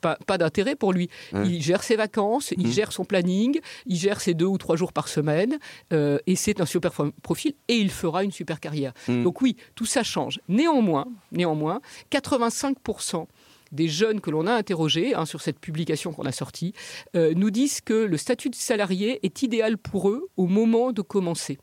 [0.00, 1.10] pas, pas d'intérêt pour lui.
[1.32, 1.42] Ouais.
[1.48, 2.72] Il gère ses vacances, il Mhm.
[2.72, 5.58] gère son planning, il gère ses deux ou trois jours par semaine,
[5.92, 8.92] euh, et c'est un super profil, et il fera une super carrière.
[9.08, 9.24] Mhm.
[9.24, 10.38] Donc oui, tout ça change.
[10.48, 11.80] Néanmoins, néanmoins
[12.12, 13.26] 85%
[13.72, 16.72] des jeunes que l'on a interrogés hein, sur cette publication qu'on a sortie
[17.16, 21.02] euh, nous disent que le statut de salarié est idéal pour eux au moment de
[21.02, 21.58] commencer.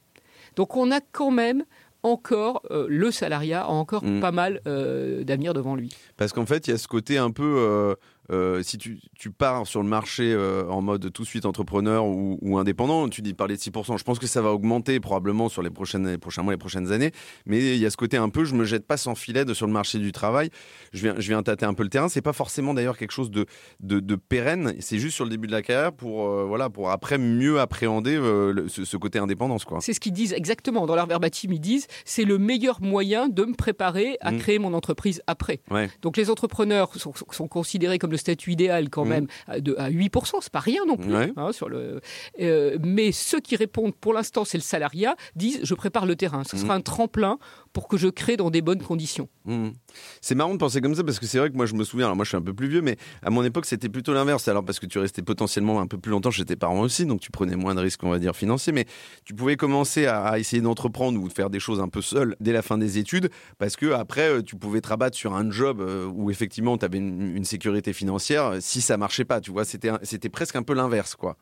[0.55, 1.65] Donc on a quand même
[2.03, 4.19] encore, euh, le salariat a encore Mhm.
[4.19, 5.89] pas mal euh, d'avenir devant lui.
[6.17, 7.95] Parce qu'en fait, il y a ce côté un peu.
[8.31, 12.05] Euh, si tu, tu pars sur le marché euh, en mode tout de suite entrepreneur
[12.05, 13.97] ou, ou indépendant, tu dis parler de 6%.
[13.97, 16.91] Je pense que ça va augmenter probablement sur les, prochaines, les prochains mois, les prochaines
[16.91, 17.11] années.
[17.45, 19.53] Mais il y a ce côté un peu, je me jette pas sans filet de,
[19.53, 20.49] sur le marché du travail.
[20.93, 22.09] Je viens, je viens tâter un peu le terrain.
[22.09, 23.45] C'est pas forcément d'ailleurs quelque chose de,
[23.81, 24.73] de, de pérenne.
[24.79, 28.15] C'est juste sur le début de la carrière pour, euh, voilà, pour après mieux appréhender
[28.15, 29.65] le- ce, ce côté indépendance.
[29.79, 30.85] C'est ce qu'ils disent exactement.
[30.85, 34.39] Dans leur verbatim, ils disent c'est le meilleur moyen de me préparer à Mhm.
[34.39, 35.61] créer mon entreprise après.
[35.71, 35.89] Ouais.
[36.01, 39.10] Donc les entrepreneurs sont, sont considérés comme le statut idéal quand Mhm.
[39.10, 41.13] même à, de, à 8%, c'est pas rien non plus.
[41.15, 41.32] Ouais.
[41.38, 42.01] hein, sur le,
[42.41, 46.43] euh, mais ceux qui répondent pour l'instant c'est le salariat disent je prépare le terrain.
[46.43, 47.38] Ce sera un tremplin
[47.75, 49.27] pour que je crée dans des bonnes conditions.
[49.43, 49.73] Mhm.
[50.21, 52.05] C'est marrant de penser comme ça parce que c'est vrai que moi je me souviens,
[52.05, 54.47] alors moi je suis un peu plus vieux, mais à mon époque c'était plutôt l'inverse.
[54.47, 57.19] Alors parce que tu restais potentiellement un peu plus longtemps chez tes parents aussi, donc
[57.19, 58.85] tu prenais moins de risques, on va dire, financiers, mais
[59.25, 62.53] tu pouvais commencer à, essayer d'entreprendre ou de faire des choses un peu seul dès
[62.53, 65.81] la fin des études parce que après euh, tu pouvais te rabattre sur un job
[65.81, 69.65] euh, où effectivement tu avais une, une sécurité financière si ça marchait pas, tu vois,
[69.65, 71.35] c'était presque un peu l'inverse quoi.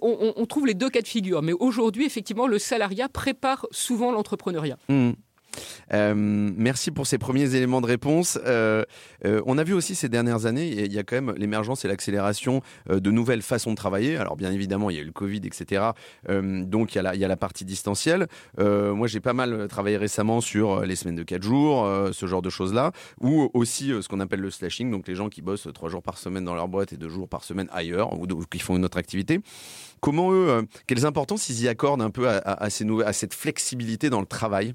[0.00, 4.78] On, trouve les deux cas de figure, mais aujourd'hui effectivement le salariat prépare souvent l'entrepreneuriat.
[4.88, 5.14] Mhm.
[5.92, 8.38] Euh, merci pour ces premiers éléments de réponse.
[8.44, 8.84] Euh,
[9.24, 11.88] euh, on a vu aussi ces dernières années, il y a quand même l'émergence et
[11.88, 14.16] l'accélération de nouvelles façons de travailler.
[14.16, 15.82] Alors bien évidemment, il y a eu le Covid, etc.
[16.28, 18.26] Donc il y, a la, partie distancielle.
[18.58, 22.50] Moi, j'ai pas mal travaillé récemment sur les semaines de 4 jours, ce genre de
[22.50, 26.02] choses-là, ou aussi ce qu'on appelle le slashing, donc les gens qui bossent 3 jours
[26.02, 28.84] par semaine dans leur boîte et 2 jours par semaine ailleurs, ou, qui font une
[28.84, 29.40] autre activité.
[30.00, 34.74] Comment eux, quelles importances ils y accordent un peu à cette flexibilité dans le travail?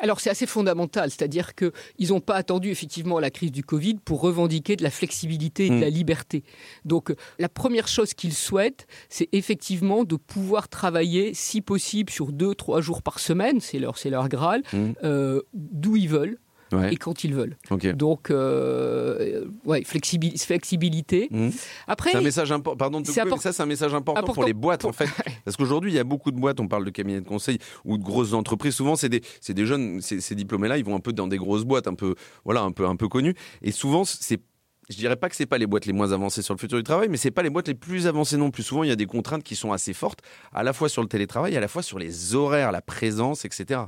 [0.00, 4.20] Alors c'est assez fondamental, c'est-à-dire qu'ils n'ont pas attendu effectivement la crise du Covid pour
[4.22, 5.80] revendiquer de la flexibilité et de Mm.
[5.80, 6.42] la liberté.
[6.84, 12.56] Donc la première chose qu'ils souhaitent, c'est effectivement de pouvoir travailler, si possible, sur deux,
[12.56, 14.92] trois jours par semaine, c'est leur, c'est leur Graal, Mm.
[15.04, 16.38] euh, d'où ils veulent
[16.74, 16.92] Ouais.
[16.92, 17.56] et quand ils veulent.
[17.94, 21.28] Donc, euh, ouais, flexibil- flexibilité.
[21.30, 21.52] Mhm.
[21.86, 22.76] Après, C'est un message important.
[22.76, 25.08] Pardon de mais ça c'est un message important, pour les boîtes pour- en fait.
[25.44, 26.60] Parce qu'aujourd'hui il y a beaucoup de boîtes.
[26.60, 28.74] On parle de cabinets de conseil ou de grosses entreprises.
[28.74, 31.64] Souvent c'est des, des jeunes, ces, ces diplômés-là, ils vont un peu dans des grosses
[31.64, 33.34] boîtes, un peu voilà, un peu un peu connues.
[33.62, 34.40] Et souvent c'est
[34.90, 36.84] je dirais pas que c'est pas les boîtes les moins avancées sur le futur du
[36.84, 38.62] travail, mais c'est pas les boîtes les plus avancées non plus.
[38.62, 40.20] Souvent, il y a des contraintes qui sont assez fortes,
[40.52, 43.80] à la fois sur le télétravail, à la fois sur les horaires, la présence, etc.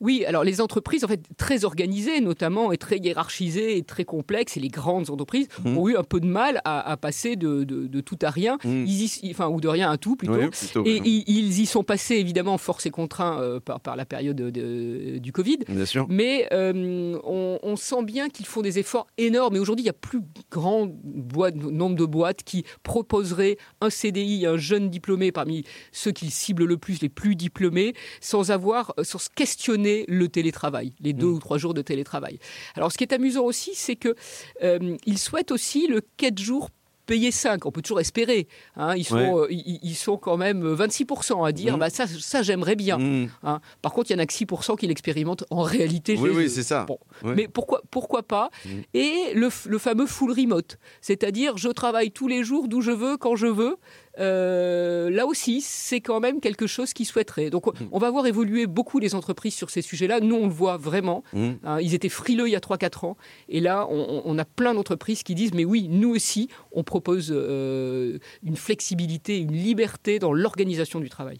[0.00, 4.56] Oui, alors les entreprises, en fait, très organisées notamment, et très hiérarchisées et très complexes,
[4.56, 5.76] et les grandes entreprises Mhm.
[5.78, 8.58] ont eu un peu de mal à, à passer de, de- de tout à rien.
[8.64, 10.34] Ils y- enfin, ou de rien à tout plutôt.
[10.34, 13.96] Oui, plutôt, Et ils, ils y sont passés évidemment force et contraints euh, par, par
[13.96, 15.58] la période de- du Covid.
[15.68, 16.06] Bien sûr.
[16.08, 19.56] Mais euh, on, on sent bien qu'ils font des efforts énormes.
[19.56, 24.46] Et aujourd'hui, il y a plus grand boîte- nombre de boîtes qui proposeraient un CDI
[24.46, 28.94] à un jeune diplômé parmi ceux qu'ils ciblent le plus, les plus diplômés, sans avoir,
[28.98, 31.34] euh, sans se questionner le télétravail, les deux Mm.
[31.34, 32.38] ou trois jours de télétravail.
[32.76, 34.14] Alors, ce qui est amusant aussi, c'est que
[34.62, 36.68] euh, ils souhaitent aussi le 4 jours
[37.06, 38.48] payé 5, on peut toujours espérer.
[38.76, 38.94] hein.
[38.94, 39.32] ils, sont, Ouais.
[39.34, 41.80] euh, ils, ils sont quand même 26% à dire Mhm.
[41.80, 42.98] bah, ça, ça j'aimerais bien.
[42.98, 43.30] Mhm.
[43.44, 43.60] hein.
[43.80, 46.18] Par contre, il y en a que 6% qui l'expérimentent en réalité.
[46.20, 46.84] Oui, oui, c'est ça.
[46.84, 46.98] Bon.
[47.24, 47.34] Ouais.
[47.34, 48.50] Mais pourquoi, pourquoi pas.
[48.92, 53.16] Et le, le fameux full remote, c'est-à-dire je travaille tous les jours d'où je veux,
[53.16, 53.76] quand je veux.
[54.18, 57.50] Euh, là aussi, c'est quand même quelque chose qu'ils souhaiteraient.
[57.50, 57.88] Donc, Mhm.
[57.92, 60.20] on va voir évoluer beaucoup les entreprises sur ces sujets-là.
[60.20, 61.22] Nous, on le voit vraiment.
[61.32, 61.58] Mhm.
[61.64, 63.16] Hein, ils étaient frileux il y a 3-4 ans.
[63.48, 67.32] Et là, on, on a plein d'entreprises qui disent, mais oui, nous aussi, on propose
[67.34, 71.38] euh, une flexibilité, une liberté dans l'organisation du travail.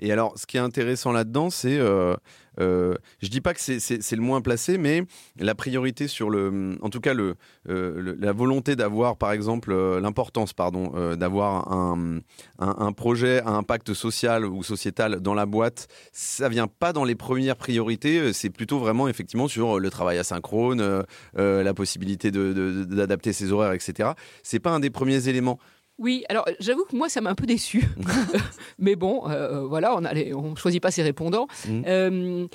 [0.00, 2.14] Et alors, ce qui est intéressant là-dedans, c'est, euh,
[2.60, 3.78] euh, je dis pas que c'est-
[4.16, 5.04] le moins placé, mais
[5.38, 7.36] la priorité sur le, en tout cas le,
[7.68, 12.18] euh, la volonté d'avoir, par exemple, euh, l'importance, pardon, euh, d'avoir un,
[12.58, 17.04] un, un projet à impact social ou sociétal dans la boîte, ça vient pas dans
[17.04, 18.32] les premières priorités.
[18.32, 23.72] C'est plutôt vraiment effectivement sur le travail asynchrone, la possibilité de- de- d'adapter ses horaires,
[23.72, 24.10] etc.
[24.42, 25.58] C'est pas un des premiers éléments.
[25.98, 27.84] Oui, alors j'avoue que moi, ça m'a un peu déçu.
[28.78, 31.48] Mais bon, euh, voilà, on ne on choisit pas ses répondants.
[31.68, 32.46] Euh,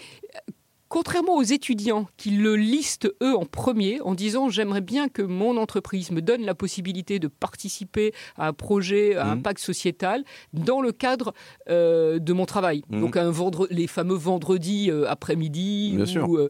[0.89, 5.57] contrairement aux étudiants qui le listent eux en premier en disant j'aimerais bien que mon
[5.57, 9.31] entreprise me donne la possibilité de participer à un projet à Mhm.
[9.39, 11.33] impact sociétal dans le cadre
[11.67, 12.83] euh, de mon travail.
[12.89, 13.01] Mhm.
[13.01, 15.93] Donc un vendre, les fameux vendredis euh, après-midi.
[15.95, 16.49] Bien ou, sûr.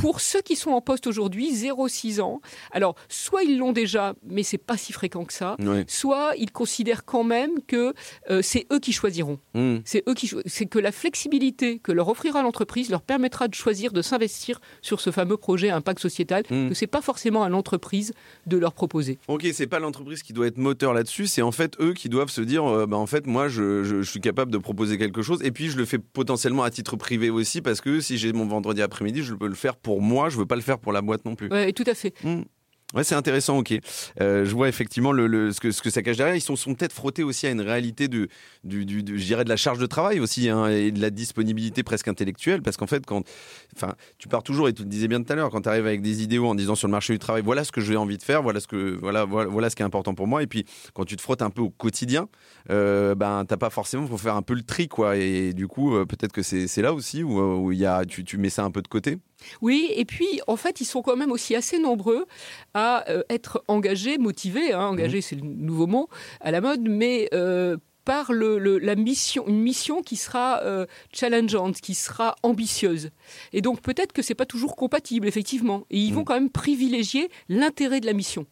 [0.00, 4.44] Pour ceux qui sont en poste aujourd'hui, 0-6 ans, alors soit ils l'ont déjà, mais
[4.44, 5.56] c'est pas si fréquent que ça,
[5.88, 7.92] soit ils considèrent quand même que
[8.30, 9.40] euh, c'est eux qui choisiront.
[9.54, 9.78] Hmm.
[9.84, 13.92] C'est eux qui c'est que la flexibilité que leur offrira l'entreprise leur permettra de choisir
[13.92, 16.68] de s'investir sur ce fameux projet impact sociétal, hmm.
[16.68, 18.12] que c'est pas forcément à l'entreprise
[18.46, 19.18] de leur proposer.
[19.26, 22.30] Ok, c'est pas l'entreprise qui doit être moteur là-dessus, c'est en fait eux qui doivent
[22.30, 25.42] se dire, euh, bah, en fait moi je, je, suis capable de proposer quelque chose
[25.42, 28.46] et puis je le fais potentiellement à titre privé aussi parce que si j'ai mon
[28.46, 31.02] vendredi après-midi, je peux le faire pour moi, je veux pas le faire pour la
[31.02, 31.48] boîte non plus.
[31.50, 32.14] Oui, tout à fait.
[32.22, 32.42] Hmm.
[32.94, 33.74] Ouais, c'est intéressant, ok.
[34.22, 36.34] Euh, je vois effectivement le, ce, que, ce que ça cache derrière.
[36.34, 38.28] Ils sont, sont peut-être frottés aussi à une réalité de,
[38.64, 41.82] du, du, je dirais de la charge de travail aussi hein, et de la disponibilité
[41.82, 42.62] presque intellectuelle.
[42.62, 43.24] Parce qu'en fait, quand,
[43.76, 45.86] enfin, tu pars toujours, et tu le disais bien tout à l'heure, quand tu arrives
[45.86, 48.16] avec des idéaux en disant sur le marché du travail, voilà ce que j'ai envie
[48.16, 50.42] de faire, voilà ce, que, voilà, voilà, ce qui est important pour moi.
[50.42, 52.26] Et puis, quand tu te frottes un peu au quotidien,
[52.70, 55.18] euh, ben, t'as pas forcément, faut faire un peu le tri, quoi.
[55.18, 58.38] Et du coup, euh, peut-être que c'est là aussi où, où y a, tu, tu
[58.38, 59.18] mets ça un peu de côté.
[59.60, 62.26] Oui, et puis en fait, ils sont quand même aussi assez nombreux
[62.74, 64.72] à euh, être engagés, motivés.
[64.72, 65.22] Hein, engagés, mmh.
[65.22, 66.08] c'est le nouveau mot
[66.40, 71.94] à la mode, mais euh, par la mission, une mission qui sera euh, challengeante, qui
[71.94, 73.10] sera ambitieuse.
[73.52, 75.84] Et donc peut-être que c'est pas toujours compatible, effectivement.
[75.90, 76.24] Et ils vont mmh.
[76.24, 78.46] quand même privilégier l'intérêt de la mission.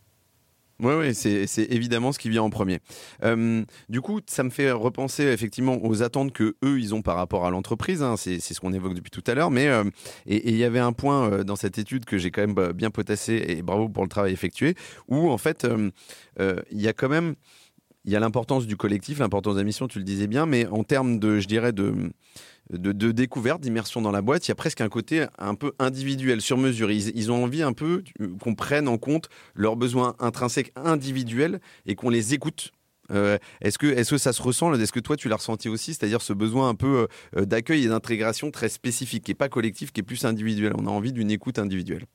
[0.81, 2.81] Oui, c'est évidemment ce qui vient en premier.
[3.25, 7.17] Euh, du coup, ça me fait repenser effectivement aux attentes que eux ils ont par
[7.17, 8.03] rapport à l'entreprise.
[8.03, 8.17] Hein.
[8.19, 9.51] c'est ce qu'on évoque depuis tout à l'heure.
[9.51, 9.85] Mais euh,
[10.27, 12.75] et il y avait un point euh, dans cette étude que j'ai quand même bah,
[12.75, 14.75] bien potassé et bravo pour le travail effectué,
[15.09, 15.67] où en fait
[16.39, 17.37] il y a quand même
[18.07, 20.67] il y a l'importance du collectif, l'importance de la mission, tu le disais bien, mais
[20.69, 22.13] en termes de, je dirais, de,
[22.71, 26.41] de, découverte, d'immersion dans la boîte, il y a presque un côté un peu individuel,
[26.41, 26.91] sur mesure.
[26.91, 28.05] Ils, ont envie un peu
[28.41, 32.71] qu'on prenne en compte leurs besoins intrinsèques individuels et qu'on les écoute.
[33.13, 35.95] Euh, est-ce que, est que ça se ressent Est-ce que toi tu l'as ressenti aussi
[35.95, 39.93] C'est-à-dire ce besoin un peu euh, d'accueil et d'intégration très spécifique, qui n'est pas collectif,
[39.93, 40.73] qui est plus individuel?
[40.77, 42.07] On a envie d'une écoute individuelle.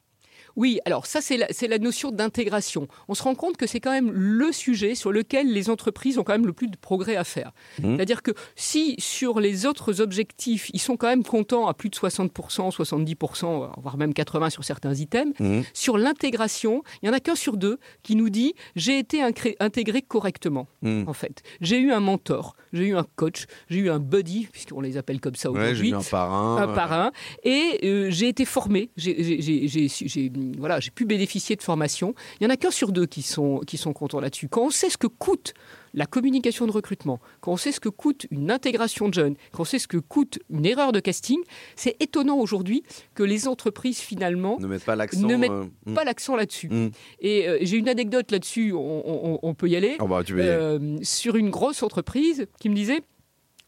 [0.56, 2.88] Oui, alors ça, c'est la, notion d'intégration.
[3.08, 6.24] On se rend compte que c'est quand même le sujet sur lequel les entreprises ont
[6.24, 7.52] quand même le plus de progrès à faire.
[7.82, 7.96] Mmh.
[7.96, 11.96] C'est-à-dire que si sur les autres objectifs, ils sont quand même contents à plus de
[11.96, 15.62] 60%, 70%, voire même 80% sur certains items, mmh.
[15.74, 19.22] sur l'intégration, il n'y en a qu'un sur deux qui nous dit j'ai été
[19.60, 21.04] intégré correctement, mmh.
[21.08, 21.42] en fait.
[21.62, 25.20] J'ai eu un mentor, j'ai eu un coach, j'ai eu un buddy, puisqu'on les appelle
[25.20, 25.90] comme ça aujourd'hui.
[25.90, 26.58] j'ai eu un parrain.
[26.58, 27.12] Un parrain.
[27.44, 28.90] Et euh, j'ai été formé.
[28.98, 32.14] J'ai voilà, j'ai pu bénéficier de formation.
[32.40, 34.48] Il y en a qu'un sur deux qui sont, qui sont contents là-dessus.
[34.50, 35.54] Quand on sait ce que coûte
[35.94, 39.64] la communication de recrutement, quand on sait ce que coûte une intégration de jeunes, quand
[39.64, 41.40] on sait ce que coûte une erreur de casting,
[41.76, 45.96] c'est étonnant aujourd'hui que les entreprises finalement ne mettent pas l'accent, euh, hmm.
[46.06, 46.70] l'accent là-dessus.
[46.70, 46.90] Hmm.
[47.20, 49.98] Et euh, j'ai une anecdote là-dessus, on, peut y aller.
[50.00, 53.02] Oh bah, euh, sur une grosse entreprise qui me disait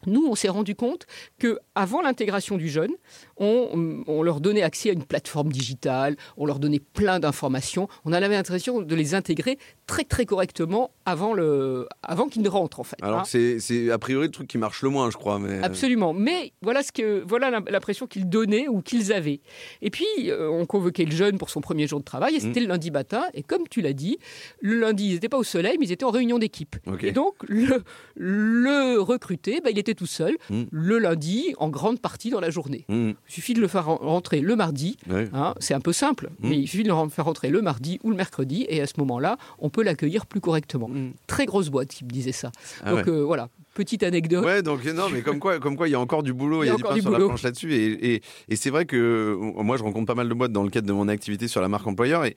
[0.06, 1.06] nous, on s'est rendu compte
[1.38, 2.92] que avant l'intégration du jeune,
[3.36, 7.88] on, leur donnait accès à une plateforme digitale, on leur donnait plein d'informations.
[8.04, 12.80] On avait l'impression de les intégrer très très correctement avant, le, avant qu'ils ne rentrent
[12.80, 12.96] en fait.
[13.02, 13.24] Alors hein.
[13.24, 15.38] c'est a priori le truc qui marche le moins, je crois.
[15.38, 15.62] Mais...
[15.62, 16.14] Absolument.
[16.14, 19.40] Mais voilà ce que voilà l'impression qu'ils donnaient ou qu'ils avaient.
[19.82, 22.60] Et puis euh, on convoquait le jeune pour son premier jour de travail et c'était
[22.60, 22.64] mmh.
[22.64, 23.24] le lundi matin.
[23.34, 24.18] Et comme tu l'as dit,
[24.60, 26.76] le lundi ils n'étaient pas au soleil, mais ils étaient en réunion d'équipe.
[27.02, 27.82] Et donc le,
[28.14, 30.62] le recruté, bah, il était tout seul mmh.
[30.70, 32.84] le lundi en grande partie dans la journée.
[32.88, 33.12] Mmh.
[33.28, 34.96] Il suffit de le faire rentrer le mardi.
[35.10, 38.10] Hein, c'est un peu simple, mais il suffit de le faire rentrer le mardi ou
[38.10, 40.88] le mercredi et à ce moment-là, on peut l'accueillir plus correctement.
[40.88, 41.12] Mm.
[41.26, 42.52] Très grosse boîte qui me disait ça.
[42.84, 44.44] Ah donc euh, voilà, petite anecdote.
[44.44, 46.68] Ouais, donc non, mais comme quoi, comme quoi, il y a encore du boulot, il
[46.68, 47.74] y a, du pain sur la planche là-dessus.
[47.74, 50.70] Et, et, c'est vrai que euh, moi, je rencontre pas mal de boîtes dans le
[50.70, 52.24] cadre de mon activité sur la marque employeur.
[52.24, 52.36] Et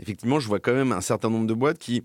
[0.00, 2.02] effectivement, je vois quand même un certain nombre de boîtes qui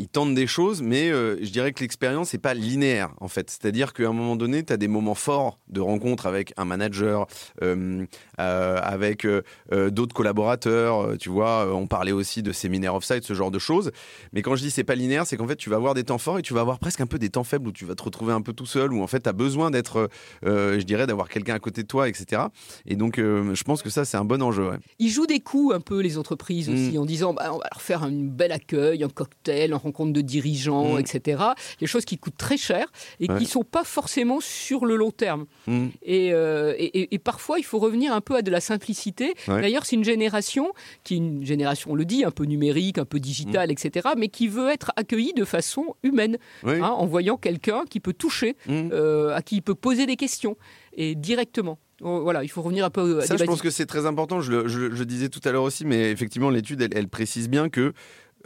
[0.00, 3.50] ils tentent des choses, mais euh, je dirais que l'expérience n'est pas linéaire, en fait.
[3.50, 7.26] C'est-à-dire qu'à un moment donné, tu as des moments forts de rencontre avec un manager,
[7.62, 8.06] euh,
[8.40, 9.26] euh, avec
[9.70, 11.18] d'autres collaborateurs.
[11.18, 13.90] Tu vois, on parlait aussi de séminaires off-site, ce genre de choses.
[14.32, 16.18] Mais quand je dis c'est pas linéaire, c'est qu'en fait, tu vas avoir des temps
[16.18, 18.02] forts et tu vas avoir presque un peu des temps faibles où tu vas te
[18.02, 20.08] retrouver un peu tout seul, où en fait, tu as besoin d'être,
[20.42, 22.42] je dirais, d'avoir quelqu'un à côté de toi, etc.
[22.86, 24.70] Et donc, je pense que ça, c'est un bon enjeu.
[24.98, 27.00] Ils jouent des coups un peu, les entreprises aussi, mmh.
[27.00, 30.20] en disant bah, on va leur faire un bel accueil, un cocktail, un rencontre de
[30.20, 31.00] dirigeants, mm.
[31.00, 31.42] etc.
[31.80, 32.86] Des choses qui coûtent très cher
[33.18, 35.46] et qui ne sont pas forcément sur le long terme.
[35.66, 35.88] Mm.
[36.08, 39.34] Euh, et, et, parfois, il faut revenir un peu à de la simplicité.
[39.46, 40.72] D'ailleurs, c'est une génération
[41.04, 43.72] qui est une génération, on le dit, un peu numérique, un peu digitale, mm.
[43.72, 48.12] etc., mais qui veut être accueillie de façon humaine, hein, en voyant quelqu'un qui peut
[48.12, 50.56] toucher, euh, à qui il peut poser des questions
[50.94, 51.78] et directement.
[52.02, 54.40] Oh, voilà, il faut revenir un peu à Ça, je pense que c'est très important.
[54.40, 57.68] Je le, je, disais tout à l'heure aussi, mais effectivement, l'étude, elle, elle, précise bien
[57.68, 57.92] que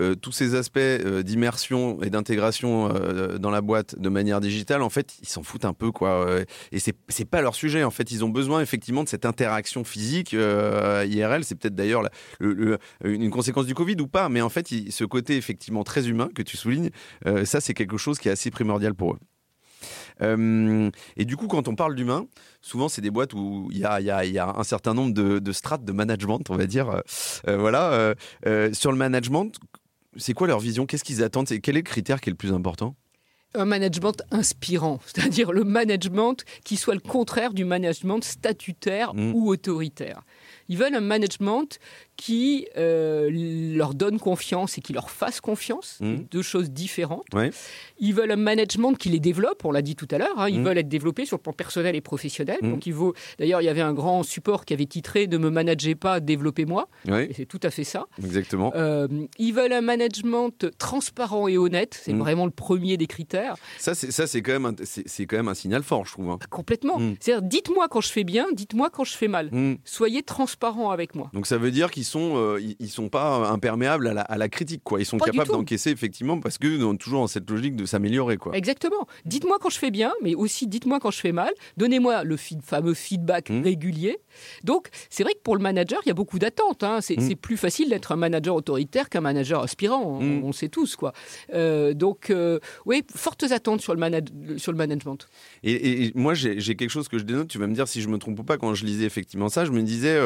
[0.00, 4.82] euh, tous ces aspects euh, d'immersion et d'intégration euh, dans la boîte de manière digitale,
[4.82, 6.26] en fait, ils s'en foutent un peu, quoi.
[6.72, 7.84] et c'est c'est pas leur sujet.
[7.84, 11.44] En fait, ils ont besoin effectivement de cette interaction physique IRL.
[11.44, 12.02] C'est peut-être d'ailleurs
[12.40, 16.42] une conséquence du Covid ou pas, mais en fait, ce côté effectivement très humain que
[16.42, 16.90] tu soulignes,
[17.44, 19.18] ça, c'est quelque chose qui est assez primordial pour eux.
[21.16, 22.26] Et du coup, quand on parle d'humain,
[22.60, 25.52] souvent c'est des boîtes où il y a, y, y a, un certain nombre de,
[25.52, 27.02] strates de management, on va dire.
[27.46, 28.14] Voilà.
[28.72, 29.58] Sur le management,
[30.16, 30.86] c'est quoi leur vision?
[30.86, 31.48] Qu'est-ce qu'ils attendent?
[31.62, 32.94] Quel est le critère qui est le plus important?
[33.54, 39.32] Un management inspirant, c'est-à-dire le management qui soit le contraire du management statutaire mmh.
[39.34, 40.22] ou autoritaire.
[40.68, 41.78] Ils veulent un management
[42.16, 43.28] qui euh,
[43.76, 46.16] leur donne confiance et qui leur fasse confiance, mmh.
[46.30, 47.26] deux choses différentes.
[47.98, 50.48] Ils veulent un management qui les développe, on l'a dit tout à l'heure, hein.
[50.48, 50.64] ils mmh.
[50.64, 52.58] veulent être développés sur le plan personnel et professionnel.
[52.62, 52.70] Mmh.
[52.70, 53.14] Donc il vaut.
[53.38, 56.88] D'ailleurs, il y avait un grand support qui avait titré Ne me managez pas, développez-moi.
[57.06, 58.06] c'est tout à fait ça.
[58.22, 58.72] Exactement.
[58.76, 63.56] Euh, ils veulent un management transparent et honnête, c'est vraiment le premier des critères.
[63.78, 66.30] Ça, c'est, ça, c'est quand même, un, c'est, quand même un signal fort, je trouve.
[66.30, 66.38] Hein.
[66.50, 66.98] Complètement.
[67.20, 69.50] C'est-à-dire, dites-moi quand je fais bien, dites-moi quand je fais mal.
[69.84, 71.30] Soyez transparent avec moi.
[71.32, 74.82] Donc ça veut dire qu'ils ils sont, euh, ils, sont pas imperméables à la, critique,
[74.84, 75.00] quoi.
[75.00, 78.54] Ils sont capables d'encaisser effectivement parce que sont toujours dans cette logique de s'améliorer, quoi.
[78.54, 79.06] Exactement.
[79.24, 81.50] Dites-moi quand je fais bien, mais aussi dites-moi quand je fais mal.
[81.78, 83.62] Donnez-moi le fameux feedback mmh.
[83.62, 84.18] régulier.
[84.64, 86.84] Donc c'est vrai que pour le manager, il y a beaucoup d'attentes.
[86.84, 86.98] Hein.
[86.98, 87.20] Mmh.
[87.20, 90.18] C'est plus facile d'être un manager autoritaire qu'un manager aspirant.
[90.20, 90.52] On, mmh.
[90.52, 91.14] sait tous, quoi.
[91.54, 95.26] Euh, donc euh, oui, fortes attentes sur le, sur le management.
[95.62, 97.48] Et, moi, j'ai quelque chose que je dénote.
[97.48, 98.58] Tu vas me dire si je me trompe ou pas.
[98.58, 100.20] Quand je lisais effectivement ça, je me disais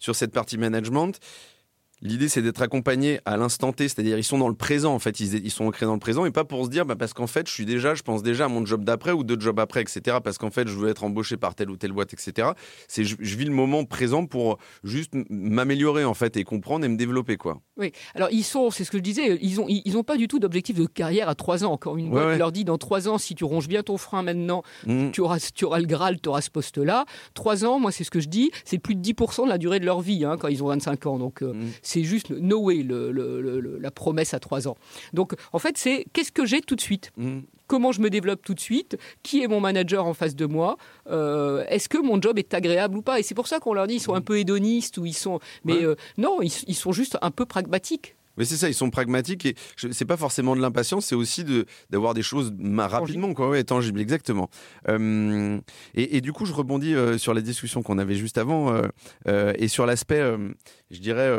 [0.00, 1.20] sur cette partie management management
[2.02, 5.20] L'idée, c'est d'être accompagné à l'instant T, c'est-à-dire ils sont dans le présent, en fait,
[5.20, 7.26] ils, ils sont ancrés dans le présent, et pas pour se dire, bah, parce qu'en
[7.26, 9.82] fait, je suis déjà, je pense déjà à mon job d'après ou deux jobs après,
[9.82, 12.48] etc., parce qu'en fait, je veux être embauché par telle ou telle boîte, etc.
[12.88, 16.96] C'est, je, vis le moment présent pour juste m'améliorer, en fait, et comprendre et me
[16.96, 17.60] développer, quoi.
[17.76, 20.28] Oui, alors ils sont, c'est ce que je disais, ils ont, ils, ont pas du
[20.28, 21.72] tout d'objectif de carrière à trois ans.
[21.72, 24.62] Encore une boîte leur dit, dans trois ans, si tu ronges bien ton frein maintenant,
[24.86, 25.10] mmh.
[25.12, 27.06] tu, auras, tu auras le Graal, tu auras ce poste-là.
[27.32, 29.80] Trois ans, moi, c'est ce que je dis, c'est plus de 10% de la durée
[29.80, 31.18] de leur vie, hein, quand ils ont 25 ans.
[31.18, 31.70] Donc, euh, mmh.
[31.90, 34.76] C'est juste no le, la promesse à trois ans.
[35.12, 37.40] Donc, en fait, c'est qu'est-ce que j'ai tout de suite mmh.
[37.66, 40.76] Comment je me développe tout de suite Qui est mon manager en face de moi
[41.08, 43.86] euh, Est-ce que mon job est agréable ou pas Et c'est pour ça qu'on leur
[43.86, 45.38] dit ils sont un peu hédonistes ou ils sont.
[45.64, 48.16] Mais euh, non, ils, sont juste un peu pragmatiques.
[48.40, 51.66] Mais c'est ça, ils sont pragmatiques et c'est pas forcément de l'impatience, c'est aussi de
[51.90, 54.48] d'avoir des choses rapidement, quoi, ouais, tangibles, exactement.
[54.88, 55.60] Euh,
[55.94, 58.72] et, du coup, je rebondis euh, sur la discussion qu'on avait juste avant
[59.26, 60.22] euh, et sur l'aspect,
[60.90, 61.30] je dirais,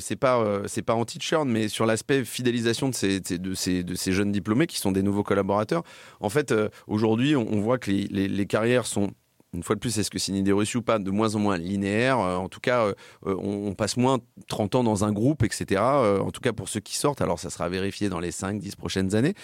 [0.00, 4.12] c'est pas c'est pas anti-churn, mais sur l'aspect fidélisation de ces, de ces de ces
[4.12, 5.82] jeunes diplômés qui sont des nouveaux collaborateurs.
[6.20, 6.52] En fait,
[6.88, 9.12] aujourd'hui, on, voit que les, les carrières sont
[9.52, 10.98] une fois de plus, est-ce que c'est une idée reçue ou pas?
[10.98, 12.18] De moins en moins linéaire.
[12.20, 12.94] Euh, en tout cas, euh,
[13.26, 15.80] euh, on, passe moins 30 ans dans un groupe, etc.
[15.80, 17.20] en tout cas, pour ceux qui sortent.
[17.20, 19.34] Alors, ça sera vérifié dans les 5-10 prochaines années.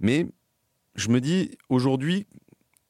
[0.00, 0.26] mais
[0.94, 2.26] je me dis, aujourd'hui,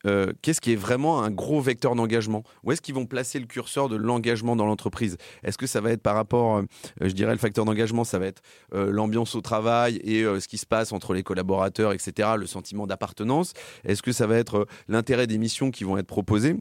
[0.07, 2.43] euh, qu'est-ce qui est vraiment un gros vecteur d'engagement?
[2.65, 5.17] Où est-ce qu'ils vont placer le curseur de l'engagement dans l'entreprise?
[5.43, 6.65] Est-ce que ça va être par rapport, euh,
[7.01, 8.43] je dirais, le facteur d'engagement, ça va être
[8.75, 12.87] euh, l'ambiance au travail et ce qui se passe entre les collaborateurs, etc., le sentiment
[12.87, 13.53] d'appartenance?
[13.85, 16.57] Est-ce que ça va être l'intérêt des missions qui vont être proposées?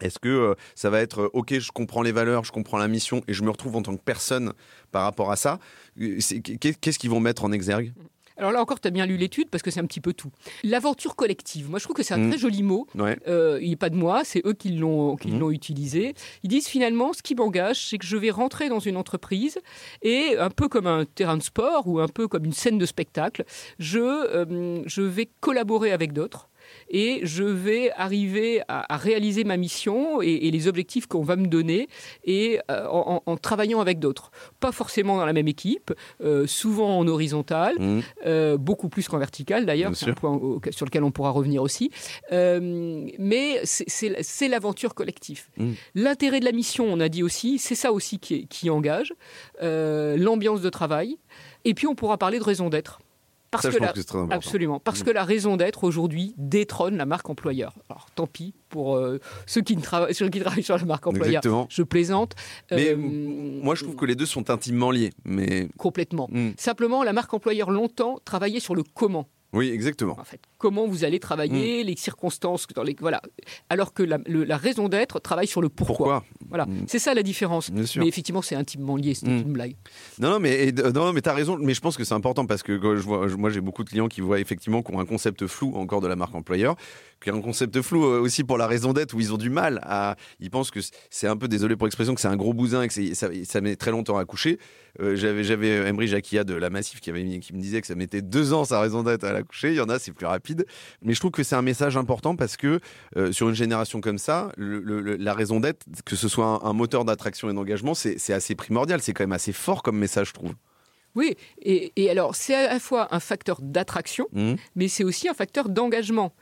[0.00, 3.32] Est-ce que ça va être OK, je comprends les valeurs, je comprends la mission et
[3.32, 4.52] je me retrouve en tant que personne
[4.90, 5.58] par rapport à ça?
[5.98, 7.92] Qu'est-ce qu'ils vont mettre en exergue?
[8.36, 10.30] Alors là encore, tu as bien lu l'étude parce que c'est un petit peu tout.
[10.64, 12.30] L'aventure collective, moi je trouve que c'est un mm.
[12.30, 12.86] très joli mot.
[13.28, 15.38] Euh, il n'est pas de moi, c'est eux qui l'ont qui mm.
[15.38, 16.14] l'ont utilisé.
[16.42, 19.58] Ils disent finalement, ce qui m'engage, c'est que je vais rentrer dans une entreprise
[20.02, 22.86] et un peu comme un terrain de sport ou un peu comme une scène de
[22.86, 23.44] spectacle,
[23.78, 26.48] je, euh, je vais collaborer avec d'autres
[26.88, 31.88] et je vais arriver à, réaliser ma mission et, les objectifs qu'on va me donner
[32.24, 34.30] et euh, en, travaillant avec d'autres.
[34.60, 38.00] Pas forcément dans la même équipe, euh, souvent en horizontal, mmh.
[38.26, 41.90] euh, beaucoup plus qu'en vertical d'ailleurs, c'est un point sur lequel on pourra revenir aussi.
[42.30, 45.46] mais c'est l'aventure collective.
[45.56, 45.72] Mmh.
[45.94, 49.14] L'intérêt de la mission, on a dit aussi, c'est ça aussi qui, qui engage,
[49.60, 51.18] l'ambiance de travail.
[51.64, 53.00] Et puis on pourra parler de raison d'être.
[53.62, 55.04] Parce que, la, absolument, parce mm.
[55.04, 57.74] que la raison d'être aujourd'hui détrône la marque employeur.
[57.88, 61.42] Alors tant pis pour euh, ceux qui, ne travaillent, qui travaillent sur la marque employeur.
[61.68, 62.34] Je plaisante.
[62.70, 65.12] Mais euh, moi, je trouve que les deux sont intimement liés.
[65.24, 65.68] Mais...
[65.78, 66.28] Complètement.
[66.30, 66.50] Mm.
[66.56, 69.28] Simplement, la marque employeur longtemps travaillait sur le comment.
[69.52, 70.18] Oui, exactement.
[70.18, 73.20] En fait, comment vous allez travailler, les circonstances dans les voilà.
[73.68, 75.94] Alors que la, le- la raison d'être travaille sur le pourquoi.
[75.96, 76.84] Pourquoi Voilà, Mm.
[76.86, 77.70] c'est ça la différence.
[77.70, 79.12] Mais effectivement, c'est intimement lié.
[79.12, 79.42] C'était Mm.
[79.42, 79.76] une blague.
[80.18, 81.58] Non, non, mais, et- non, mais t'as raison.
[81.60, 83.84] Mais je pense que c'est important parce que quand je vois, je- moi, j'ai beaucoup
[83.84, 86.76] de clients qui voient effectivement qui ont un concept flou encore de la marque employeur,
[87.22, 89.50] qui a un concept flou euh, aussi pour la raison d'être où ils ont du
[89.50, 90.16] mal à.
[90.40, 90.80] Ils pensent que
[91.10, 93.60] c'est un peu, désolé pour l'expression, que c'est un gros bousin et que ça, ça
[93.60, 94.58] met très longtemps à coucher.
[95.00, 97.96] Euh, j'avais, j'avais Emery Jacquia de la Massif qui, avait qui me disait que ça
[97.96, 99.70] mettait deux ans sa raison d'être à la coucher.
[99.70, 100.53] Il y en a, c'est plus rapide.
[101.02, 102.80] Mais je trouve que c'est un message important parce que
[103.16, 106.46] euh, sur une génération comme ça, le- le- le- la raison d'être, que ce soit
[106.46, 109.00] un, un moteur d'attraction et d'engagement, c'est, assez primordial.
[109.00, 110.54] C'est quand même assez fort comme message, je trouve.
[111.14, 114.56] Oui, et, et alors c'est à la fois un facteur d'attraction, Mhm.
[114.74, 116.32] mais c'est aussi un facteur d'engagement,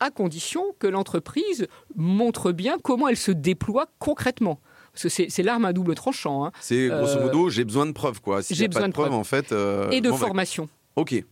[0.00, 4.60] à condition que l'entreprise montre bien comment elle se déploie concrètement.
[4.92, 6.44] Parce que c'est l'arme à double tranchant.
[6.46, 6.52] hein.
[6.60, 8.40] C'est grosso Euh, modo, j'ai besoin de preuves, quoi.
[8.50, 9.52] J'ai pas besoin de preuves, en fait.
[9.52, 10.68] euh, et de formation.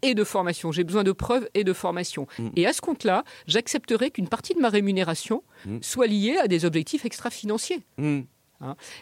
[0.03, 0.73] Et de formation.
[0.73, 2.27] J'ai besoin de preuves et de formation.
[2.39, 2.49] Mm.
[2.57, 5.79] Et à ce compte-là, j'accepterai qu'une partie de ma rémunération Mm.
[5.81, 7.81] soit liée à des objectifs extra-financiers.
[7.97, 8.21] Hmm.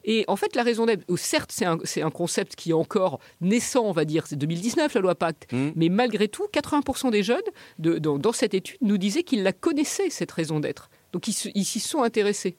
[0.04, 3.84] Et en fait, la raison d'être, oh, certes, c'est un, concept qui est encore naissant,
[3.84, 5.70] on va dire, c'est 2019 la loi Pacte, Mm.
[5.76, 7.38] mais malgré tout, 80% des jeunes
[7.78, 10.88] de- dans, dans cette étude nous disaient qu'ils la connaissaient, cette raison d'être.
[11.12, 11.32] Donc ils
[11.64, 12.56] s'y sont intéressés.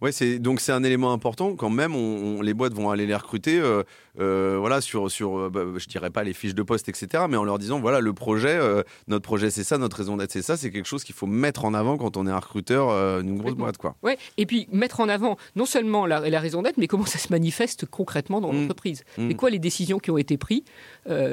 [0.00, 1.94] Ouais, c'est donc c'est un élément important quand même.
[1.94, 3.82] On, on- les boîtes vont aller les recruter, euh,
[4.20, 7.24] euh, voilà, sur sur, euh, bah, je dirais pas les fiches de poste, etc.
[7.28, 10.32] Mais en leur disant voilà, le projet, euh, notre projet c'est ça, notre raison d'être
[10.32, 10.56] c'est ça.
[10.56, 13.54] C'est quelque chose qu'il faut mettre en avant quand on est un recruteur d'une grosse
[13.54, 13.94] boîte, quoi.
[14.02, 14.18] Ouais.
[14.36, 17.28] Et puis mettre en avant non seulement la, la raison d'être, mais comment ça se
[17.30, 18.60] manifeste concrètement dans Mm.
[18.62, 19.04] l'entreprise.
[19.18, 19.30] Mm.
[19.30, 20.62] Et quoi les décisions qui ont été prises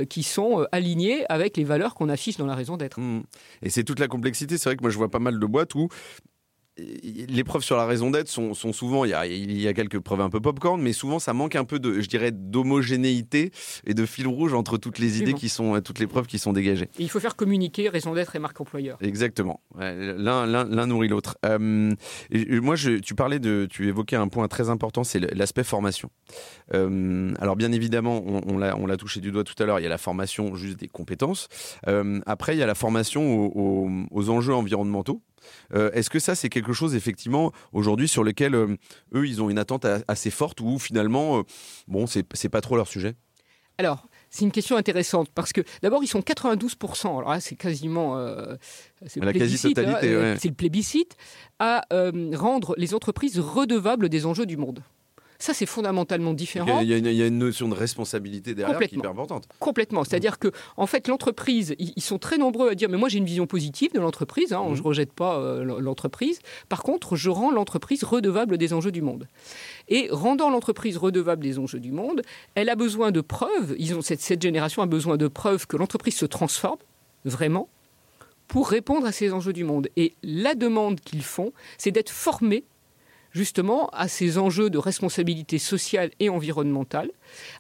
[0.10, 3.00] qui sont alignées avec les valeurs qu'on affiche dans la raison d'être.
[3.00, 3.22] Hmm.
[3.62, 4.58] Et c'est toute la complexité.
[4.58, 5.90] C'est vrai que moi je vois pas mal de boîtes où
[6.78, 9.74] les preuves sur la raison d'être sont, sont souvent, il y, a, il y a
[9.74, 13.52] quelques preuves un peu popcorn, mais souvent ça manque un peu de, je dirais, d'homogénéité
[13.86, 16.54] et de fil rouge entre toutes les idées qui sont, toutes les preuves qui sont
[16.54, 16.90] dégagées.
[16.98, 18.98] Et il faut faire communiquer raison d'être et marque employeur.
[19.02, 19.62] Exactement.
[19.78, 21.38] L'un, nourrit l'autre.
[21.46, 21.94] Euh,
[22.62, 26.10] moi, je, tu parlais de, tu évoquais un point très important, c'est l'aspect formation.
[26.74, 29.80] Euh, alors, bien évidemment, on, on l'a, on l'a touché du doigt tout à l'heure.
[29.80, 31.48] Il y a la formation juste des compétences.
[31.88, 35.22] Euh, après, il y a la formation aux, aux- aux enjeux environnementaux.
[35.74, 38.76] Euh, est-ce que ça, c'est quelque chose, effectivement, aujourd'hui, sur lequel euh,
[39.14, 41.44] eux, ils ont une attente assez forte ou finalement, euh,
[41.88, 43.16] bon, c'est, pas trop leur sujet?
[43.78, 48.16] Alors, c'est une question intéressante parce que d'abord, ils sont 92%, alors là, c'est quasiment.
[49.08, 50.36] c'est le La plébiscite, quasi-totalité, hein, ouais.
[50.40, 51.16] C'est le plébiscite
[51.60, 51.86] à
[52.36, 54.84] rendre les entreprises redevables des enjeux du monde.
[55.42, 56.80] Ça, c'est fondamentalement il y, différent.
[56.80, 58.94] a, il y a une, il y a une notion de responsabilité derrière qui est
[58.98, 59.48] hyper importante.
[59.60, 60.04] Complètement.
[60.04, 63.26] C'est-à-dire que, en fait, l'entreprise, ils sont très nombreux à dire, mais moi j'ai une
[63.26, 64.76] vision positive de l'entreprise, hein, Mhm.
[64.76, 66.40] je rejette pas euh, l'entreprise.
[66.68, 69.28] Par contre, je rends l'entreprise redevable des enjeux du monde.
[69.88, 72.22] Et rendant l'entreprise redevable des enjeux du monde,
[72.56, 73.76] elle a besoin de preuves.
[73.80, 76.80] Ils ont cette, cette génération a besoin de preuves que l'entreprise se transforme
[77.24, 77.70] vraiment
[78.50, 79.88] pour répondre à ces enjeux du monde.
[79.96, 82.64] Et la demande qu'ils font, c'est d'être formés
[83.32, 87.12] justement à ces enjeux de responsabilité sociale et environnementale.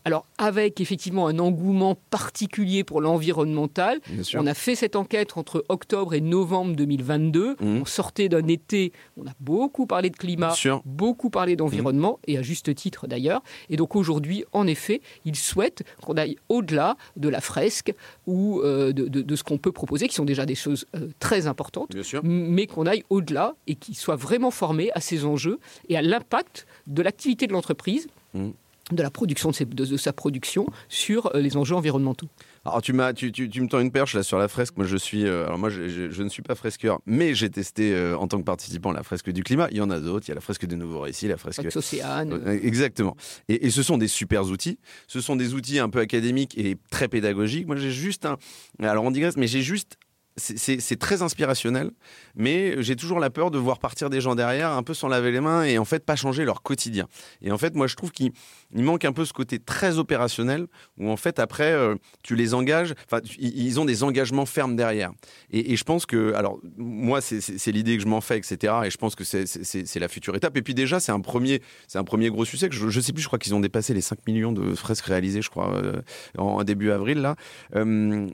[0.06, 4.00] Alors avec effectivement un engouement particulier pour l'environnemental,
[4.36, 7.56] on a fait cette enquête entre octobre et novembre 2022.
[7.60, 7.82] Mhm.
[7.82, 10.52] On sortait d'un été, on a beaucoup parlé de climat,
[10.86, 13.42] beaucoup parlé d'environnement, et à juste titre d'ailleurs.
[13.70, 17.94] Et donc aujourd'hui, en effet, ils souhaitent qu'on aille au-delà de la fresque
[18.26, 21.10] ou euh, de, de- de ce qu'on peut proposer, qui sont déjà des choses euh,
[21.20, 22.22] très importantes, Bien sûr.
[22.24, 26.66] mais qu'on aille au-delà et qu'ils soient vraiment formés à ces enjeux et à l'impact
[26.88, 28.08] de l'activité de l'entreprise.
[28.34, 28.54] Mhm.
[28.92, 32.28] de la production de, ses- de- de sa production sur euh, les enjeux environnementaux.
[32.66, 34.78] Alors tu m'as, tu, tu, tu me tends une perche là sur la fresque.
[34.78, 37.52] Moi je suis, euh, alors moi je, je- je ne suis pas fresqueur, mais j'ai
[37.52, 39.68] testé euh, en tant que participant la fresque du climat.
[39.70, 40.26] Il y en a d'autres.
[40.26, 41.62] Il y a la fresque de Nouveau Récit, la fresque.
[41.76, 43.16] Océane, Euh, Exactement.
[43.48, 44.80] Et, et ce sont des super outils.
[45.08, 47.68] Ce sont des outils un peu académiques et très pédagogiques.
[47.68, 48.38] Moi j'ai juste un,
[48.82, 49.99] alors on digresse, mais j'ai juste
[50.40, 51.92] c'est- très inspirationnel,
[52.36, 55.32] mais j'ai toujours la peur de voir partir des gens derrière un peu sans laver
[55.32, 57.08] les mains et en fait pas changer leur quotidien.
[57.42, 58.32] Et en fait, moi je trouve qu'il
[58.76, 60.68] il manque un peu ce côté très opérationnel
[60.98, 65.12] où en fait après euh, tu les engages, enfin ils ont des engagements fermes derrière.
[65.52, 68.74] Et, je pense que, alors moi c'est- l'idée que je m'en fais, etc.
[68.86, 70.56] Et je pense que c'est- la future étape.
[70.58, 71.62] Et puis déjà c'est un premier,
[71.96, 72.68] un premier gros succès.
[72.72, 75.42] Je, je sais plus, je crois qu'ils ont dépassé les 5 millions de fresques réalisées,
[75.42, 76.02] je crois, euh,
[76.38, 77.36] en début avril là.
[77.76, 77.84] Euh,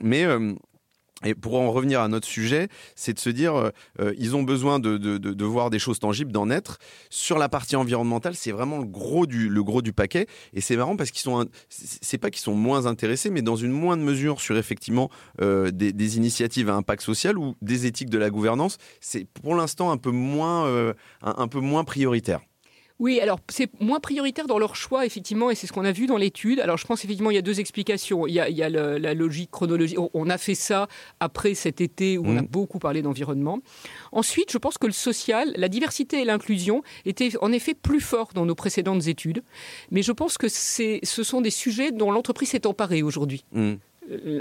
[0.02, 0.24] mais
[1.24, 4.42] et pour en revenir à notre sujet, c'est de se dire, euh, euh, ils ont
[4.42, 6.78] besoin de, voir des choses tangibles, d'en être.
[7.08, 10.26] Sur la partie environnementale, c'est vraiment le gros du, le gros du paquet.
[10.52, 13.72] Et c'est marrant parce qu'ils sont, c'est pas qu'ils sont moins intéressés, mais dans une
[13.72, 15.10] moindre mesure sur effectivement
[15.40, 19.90] euh, des, initiatives à impact social ou des éthiques de la gouvernance, c'est pour l'instant
[19.90, 20.92] un peu moins,
[21.22, 22.40] un peu moins prioritaire.
[22.98, 26.06] Oui, alors c'est moins prioritaire dans leur choix, effectivement, et c'est ce qu'on a vu
[26.06, 26.60] dans l'étude.
[26.60, 28.26] Alors je pense effectivement il y a deux explications.
[28.26, 29.98] Il y a, il y a le- la logique chronologique.
[30.14, 30.88] On- a fait ça
[31.20, 32.48] après cet été où on a Mhm.
[32.48, 33.60] beaucoup parlé d'environnement.
[34.12, 38.30] Ensuite, je pense que le social, la diversité et l'inclusion étaient en effet plus forts
[38.34, 39.42] dans nos précédentes études.
[39.90, 43.74] Mais je pense que ce sont des sujets dont l'entreprise s'est emparée aujourd'hui Mm.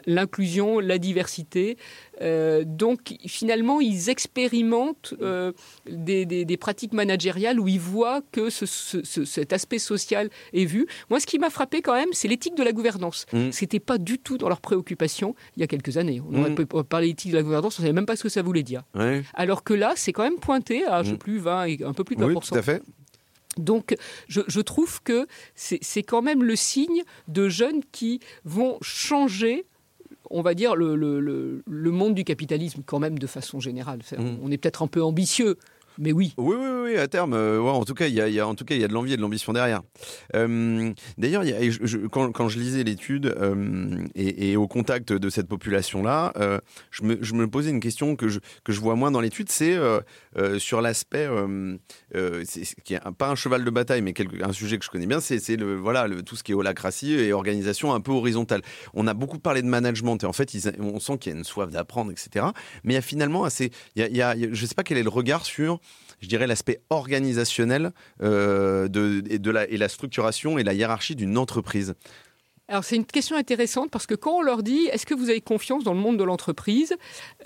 [0.05, 1.77] L'inclusion, la diversité.
[2.21, 5.51] Euh, donc finalement, ils expérimentent euh,
[5.89, 10.29] des, des- des pratiques managériales où ils voient que ce- ce- ce- cet aspect social
[10.53, 10.87] est vu.
[11.09, 13.25] Moi, ce qui m'a frappé quand même, c'est l'éthique de la gouvernance.
[13.33, 13.51] Mm.
[13.51, 16.21] C'était pas du tout dans leurs préoccupations il y a quelques années.
[16.29, 16.55] On aurait Mm.
[16.55, 18.83] pu parler d'éthique de la gouvernance, on savait même pas ce que ça voulait dire.
[18.95, 19.23] Ouais.
[19.33, 21.17] Alors que là, c'est quand même pointé à je sais Mm.
[21.17, 22.27] plus 20 et un peu plus de 20%.
[22.27, 22.81] Oui, tout à fait.
[23.57, 23.95] Donc,
[24.27, 29.65] je, je trouve que c'est quand même le signe de jeunes qui vont changer,
[30.29, 33.99] on va dire, le, le- le- le monde du capitalisme, quand même, de façon générale.
[34.01, 34.37] Enfin, Mm.
[34.43, 35.57] On est peut-être un peu ambitieux,
[35.97, 36.33] mais oui.
[36.37, 37.33] Oui, oui, oui, à terme.
[37.33, 39.13] euh, en tout cas, il y a, en tout cas, il y a de l'envie
[39.13, 39.81] et de l'ambition derrière.
[40.35, 41.43] Euh, D'ailleurs,
[42.11, 46.33] quand, je lisais l'étude euh, et, au contact de cette population-là,
[46.91, 49.77] je, me, posais une question que je, que je vois moins dans l'étude, c'est
[50.57, 51.27] sur l'aspect,
[52.83, 55.55] qui est pas un cheval de bataille, mais un sujet que je connais bien, c'est
[55.55, 58.61] le voilà tout ce qui est holacratie et organisation un peu horizontale.
[58.93, 61.43] On a beaucoup parlé de management et en fait, on sent qu'il y a une
[61.43, 62.47] soif d'apprendre, etc.
[62.83, 65.79] Mais il y a finalement assez, il y sais pas quel est le regard sur
[66.21, 67.91] je dirais, l'aspect organisationnel
[68.21, 71.95] euh, de, et, de la, et la structuration et la hiérarchie d'une entreprise.
[72.67, 75.39] Alors, c'est une question intéressante parce que quand on leur dit est-ce que vous avez
[75.39, 76.95] confiance dans le monde de l'entreprise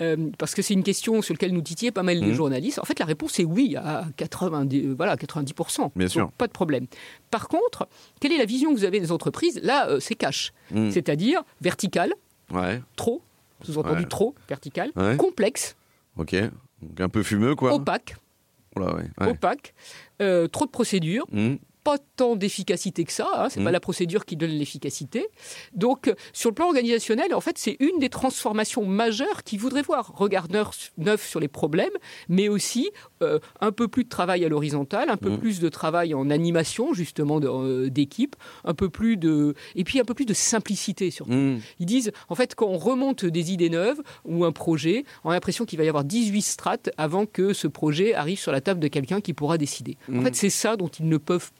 [0.00, 2.32] Euh, Parce que c'est une question sur laquelle nous titillaient pas mal les Mhm.
[2.32, 2.78] journalistes.
[2.78, 5.92] En fait, la réponse est oui, à 90, euh, voilà, 90%.
[5.94, 6.32] Bien Donc, sûr.
[6.38, 6.86] Pas de problème.
[7.30, 7.86] Par contre,
[8.18, 9.60] quelle est la vision que vous avez des entreprises?
[9.62, 10.54] Là, euh, c'est cash.
[10.70, 10.90] Mm.
[10.90, 12.14] C'est-à-dire vertical,
[12.50, 13.20] Ouais, trop,
[13.62, 14.08] sous-entendu Ouais.
[14.08, 15.18] trop, vertical, Ouais.
[15.18, 15.76] complexe,
[16.16, 16.34] ok.
[16.80, 17.74] Donc un peu fumeux, quoi.
[17.74, 18.16] opaque,
[18.76, 19.28] Oula, ouais, ouais.
[19.30, 19.74] opaque,
[20.22, 21.56] euh, trop de procédures, Mm.
[21.82, 25.26] Pas tant d'efficacité que ça, hein, c'est pas la procédure qui donne l'efficacité.
[25.72, 29.82] Donc, euh, sur le plan organisationnel, en fait, c'est une des transformations majeures qu'ils voudraient
[29.82, 30.12] voir.
[30.16, 31.90] Regard neuf, sur les problèmes,
[32.28, 32.90] mais aussi
[33.22, 35.38] euh, un peu plus de travail à l'horizontale, un peu Mhm.
[35.38, 39.54] plus de travail en animation, justement, euh, d'équipe, un peu plus de...
[39.74, 41.32] Et puis un peu plus de simplicité, surtout.
[41.32, 41.60] Mm.
[41.78, 45.34] Ils disent, en fait, quand on remonte des idées neuves ou un projet, on a
[45.34, 48.80] l'impression qu'il va y avoir 18 strates avant que ce projet arrive sur la table
[48.80, 49.96] de quelqu'un qui pourra décider.
[50.14, 51.50] En fait, c'est ça dont ils ne peuvent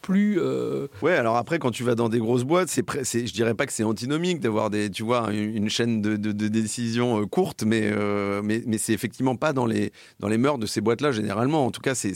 [0.00, 0.38] plus...
[0.40, 3.54] euh, Ouais, alors après, quand tu vas dans des grosses boîtes, c'est, c'est je dirais
[3.54, 7.26] pas que c'est antinomique d'avoir des, tu vois, une, chaîne de, de- de décisions euh,
[7.26, 10.80] courtes, mais, euh, mais, mais c'est effectivement pas dans les, dans les mœurs de ces
[10.80, 11.66] boîtes-là, généralement.
[11.66, 12.14] En tout cas, c'est,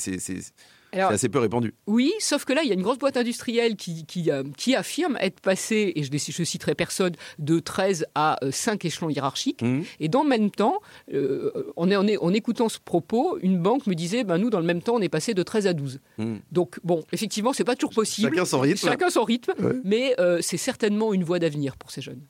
[0.94, 1.74] c'est assez peu répandu.
[1.86, 4.74] oui, sauf que là, il y a une grosse boîte industrielle qui, qui, euh, qui
[4.74, 9.62] affirme être passée, et je ne citerai personne, de 13 à euh, 5 échelons hiérarchiques.
[9.62, 9.82] Mm.
[10.00, 10.80] Et dans le même temps,
[11.12, 14.66] euh, en, en- en écoutant ce propos, une banque me disait, ben, nous, dans le
[14.66, 16.00] même temps, on est passé de 13 à 12.
[16.18, 16.36] Mm.
[16.52, 18.30] Donc, bon, effectivement, c'est pas toujours possible.
[18.30, 18.88] Chacun son rythme.
[18.88, 19.72] Chacun son rythme, Ouais.
[19.84, 22.22] mais euh, c'est certainement une voie d'avenir pour ces jeunes.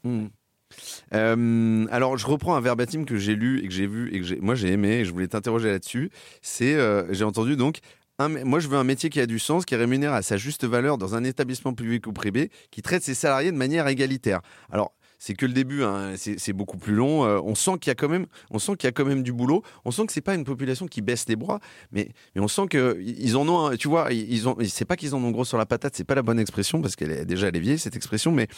[1.15, 4.41] Euh, alors, je reprends un verbatim que j'ai lu et que j'ai vu et que
[4.41, 6.11] moi j'ai aimé et je voulais t'interroger là-dessus.
[6.43, 7.79] C'est, euh, j'ai entendu donc,
[8.19, 10.65] moi je veux un métier qui a du sens, qui est rémunéré à sa juste
[10.65, 14.41] valeur dans un établissement public ou privé, qui traite ses salariés de manière égalitaire.
[14.71, 17.25] Alors, c'est que le début, hein, c'est beaucoup plus long.
[17.25, 19.23] Euh, on sent qu'il y a quand même, on sent qu'il y a quand même
[19.23, 19.62] du boulot.
[19.87, 21.61] On sent que c'est pas une population qui baisse les bras,
[21.93, 25.15] mais, mais on sent que ils en ont, tu vois, ils ont, c'est pas qu'ils
[25.15, 27.49] en ont gros sur la patate, c'est pas la bonne expression parce qu'elle est déjà
[27.49, 28.49] elle est vieille cette expression, mais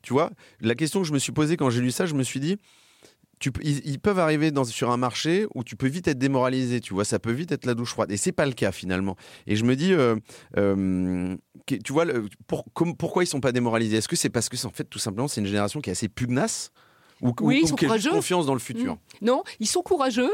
[0.00, 2.22] tu vois, la question que je me suis posée quand j'ai lu ça, je me
[2.22, 2.56] suis dit,
[3.50, 6.80] tu, ils, ils peuvent arriver dans, sur un marché où tu peux vite être démoralisé,
[6.80, 8.10] tu vois, ça peut vite être la douche froide.
[8.10, 9.16] Et c'est pas le cas finalement.
[9.46, 10.16] Et je me dis, euh,
[10.56, 11.36] euh,
[11.66, 13.96] tu vois, le- pour- comme- pourquoi ils sont pas démoralisés?
[13.98, 15.92] Est-ce que c'est parce que c'est en fait tout simplement c'est une génération qui est
[15.92, 16.70] assez pugnace?
[17.22, 18.10] Ou, Oui, ou- ils sont courageux.
[18.10, 18.98] confiance dans le futur?
[19.22, 20.30] Non, ils sont courageux.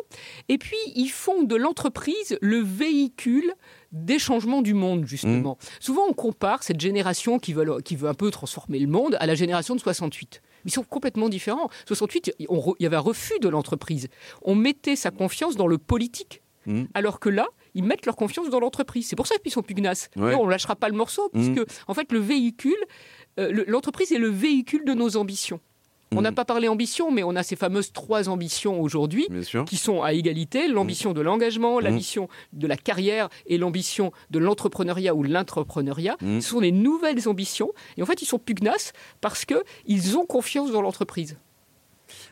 [0.49, 3.53] Et puis, ils font de l'entreprise le véhicule
[3.93, 5.59] des changements du monde, justement.
[5.79, 9.27] Souvent, on compare cette génération qui veut, qui veut un peu transformer le monde à
[9.27, 10.41] la génération de 68.
[10.65, 11.69] Ils sont complètement différents.
[11.87, 14.09] 68, on il y avait un refus de l'entreprise.
[14.43, 16.43] On mettait sa confiance dans le politique.
[16.67, 16.89] Mhm.
[16.95, 19.09] Alors que là, ils mettent leur confiance dans l'entreprise.
[19.09, 20.11] C'est pour ça qu'ils sont pugnaces.
[20.17, 20.33] Ouais.
[20.33, 21.55] Non, on ne lâchera pas le morceau, Mhm.
[21.55, 22.77] puisque, en fait, le véhicule,
[23.39, 25.61] euh, le- l'entreprise est le véhicule de nos ambitions.
[26.13, 26.35] On n'a Mhm.
[26.35, 29.29] pas parlé ambition, mais on a ces fameuses trois ambitions aujourd'hui
[29.67, 31.85] qui sont à égalité, l'ambition de l'engagement, Mhm.
[31.85, 36.17] l'ambition de la carrière et l'ambition de l'entrepreneuriat ou l'entrepreneuriat.
[36.21, 40.73] Ce sont des nouvelles ambitions et en fait ils sont pugnaces parce qu'ils ont confiance
[40.73, 41.37] dans l'entreprise.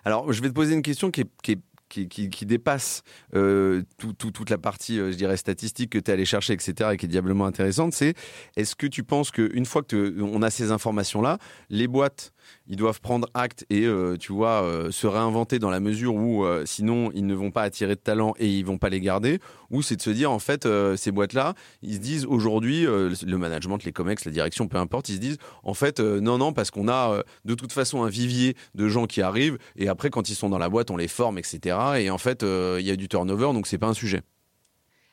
[0.04, 1.58] Alors, je vais te poser une question qui est, qui est-
[1.88, 3.02] qui, qui, dépasse
[3.34, 3.82] euh,
[4.18, 7.06] toute la partie, euh, je dirais, statistique que tu es allé chercher, etc., et qui
[7.06, 8.12] est diablement intéressante, c'est
[8.56, 11.38] est-ce que tu penses qu'une fois qu'on a ces informations-là,
[11.70, 12.32] les boîtes
[12.66, 16.44] ils doivent prendre acte et euh, tu vois euh, se réinventer dans la mesure où
[16.44, 19.40] euh, sinon ils ne vont pas attirer de talent et ils vont pas les garder
[19.70, 23.36] ou c'est de se dire en fait ces boîtes là ils se disent aujourd'hui le
[23.36, 26.70] management les comex la direction peu importe ils se disent en fait non non parce
[26.70, 30.34] qu'on a de toute façon un vivier de gens qui arrivent et après quand ils
[30.34, 33.08] sont dans la boîte on les forme etc et en fait il y a du
[33.08, 34.22] turnover donc c'est pas un sujet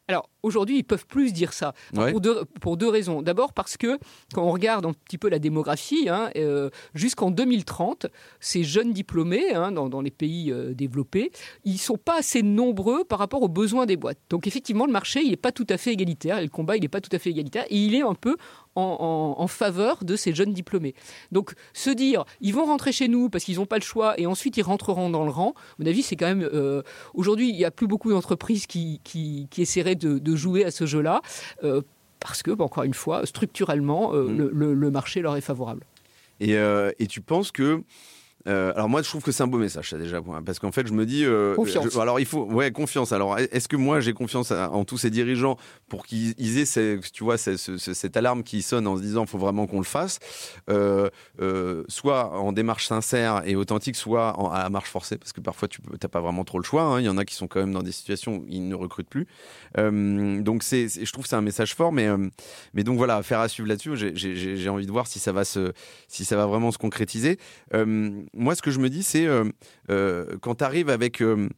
[0.07, 3.23] alors aujourd'hui, ils peuvent plus dire ça pour, deux, pour, deux, raisons.
[3.23, 3.97] D'abord parce que
[4.33, 8.05] quand on regarde un petit peu la démographie, hein, euh, jusqu'en 2030,
[8.39, 11.31] ces jeunes diplômés hein, dans, les pays euh, développés,
[11.63, 14.19] ils sont pas assez nombreux par rapport aux besoins des boîtes.
[14.29, 16.81] Donc effectivement, le marché, il n'est pas tout à fait égalitaire, et le combat, il
[16.81, 18.37] n'est pas tout à fait égalitaire, et il est un peu
[18.75, 20.95] en, faveur de ces jeunes diplômés.
[21.31, 24.25] Donc se dire, ils vont rentrer chez nous parce qu'ils n'ont pas le choix et
[24.25, 26.47] ensuite ils rentreront dans le rang, à mon avis, c'est quand même...
[26.53, 26.81] Euh,
[27.13, 31.21] aujourd'hui, il n'y a plus beaucoup d'entreprises qui, qui, essaieraient de, jouer à ce jeu-là.
[31.63, 31.81] Euh,
[32.19, 34.49] parce que, encore une fois, structurellement, euh, mmh.
[34.49, 35.85] le, marché leur est favorable.
[36.39, 37.83] Et, et tu penses que
[38.47, 40.87] euh, alors moi, je trouve que c'est un beau message, ça déjà, parce qu'en fait,
[40.87, 41.97] je me dis, euh, confiance.
[41.97, 43.11] alors il faut, ouais, confiance.
[43.11, 45.57] Alors, est-ce que moi j'ai confiance en tous ces dirigeants
[45.89, 49.37] pour qu'ils aient, ces, tu vois, cette alarme qui sonne en se disant, il faut
[49.37, 50.19] vraiment qu'on le fasse,
[50.69, 51.09] euh,
[51.87, 55.81] soit en démarche sincère et authentique, soit en, à marche forcée, parce que parfois tu
[56.01, 56.83] n'as pas vraiment trop le choix.
[56.83, 56.99] Hein.
[56.99, 59.09] Il y en a qui sont quand même dans des situations où ils ne recrutent
[59.09, 59.27] plus.
[59.75, 62.07] donc c'est, je trouve que c'est un message fort, mais
[62.73, 63.95] mais donc voilà, faire à suivre là-dessus.
[64.15, 65.73] J'ai envie de voir si ça va se,
[66.07, 67.39] si ça va vraiment se concrétiser
[68.35, 69.45] moi, ce que je me dis, c'est euh,
[69.89, 71.49] euh, quand tu arrives avec euh,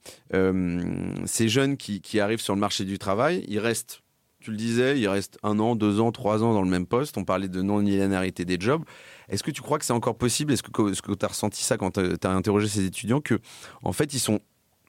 [1.25, 4.01] ces jeunes qui, arrivent sur le marché du travail, ils restent,
[4.39, 7.17] tu le disais, ils restent un an, deux ans, trois ans dans le même poste.
[7.17, 8.83] On parlait de non-linéarité des jobs.
[9.27, 10.53] Est-ce que tu crois que c'est encore possible?
[10.53, 13.39] Est-ce que tu as ressenti ça quand tu as interrogé ces étudiants que,
[13.83, 14.39] en fait, ils sont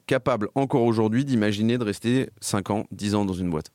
[0.07, 3.72] capables encore aujourd'hui d'imaginer de rester 5 ans, 10 ans dans une boîte?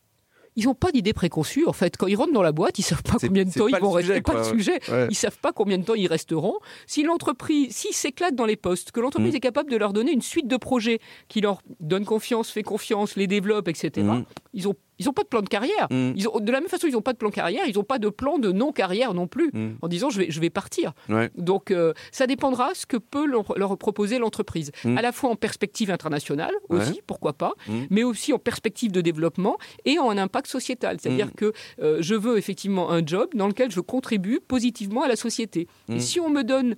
[0.56, 1.66] Ils n'ont pas d'idée préconçue.
[1.66, 3.78] En fait, quand ils rentrent dans la boîte, ils savent pas combien de temps ils
[3.78, 4.22] vont rester.
[4.22, 4.80] Pas le sujet.
[5.10, 6.58] Ils savent pas combien de temps ils resteront.
[6.88, 9.38] Si l'entreprise, s'ils s'éclatent dans les postes, que l'entreprise mmh.
[9.38, 13.16] est capable de leur donner une suite de projets qui leur donne confiance, fait confiance,
[13.16, 14.06] les développe, etc.
[14.06, 14.26] Mmh.
[14.54, 15.88] Ils ont ils n'ont pas de plan de carrière.
[15.90, 16.14] Mm.
[16.16, 17.84] Ils ont, de la même façon, ils n'ont pas de plan de carrière, ils n'ont
[17.84, 19.78] pas de plan de non-carrière non plus, mm.
[19.82, 20.94] en disant je vais, je vais partir.
[21.36, 24.98] Donc euh, ça dépendra ce que peut leur, proposer l'entreprise, mm.
[24.98, 27.54] à la fois en perspective internationale aussi, pourquoi pas,
[27.90, 30.98] mais aussi en perspective de développement et en impact sociétal.
[31.00, 35.16] C'est-à-dire que euh, je veux effectivement un job dans lequel je contribue positivement à la
[35.16, 35.68] société.
[35.90, 36.76] Et si on me donne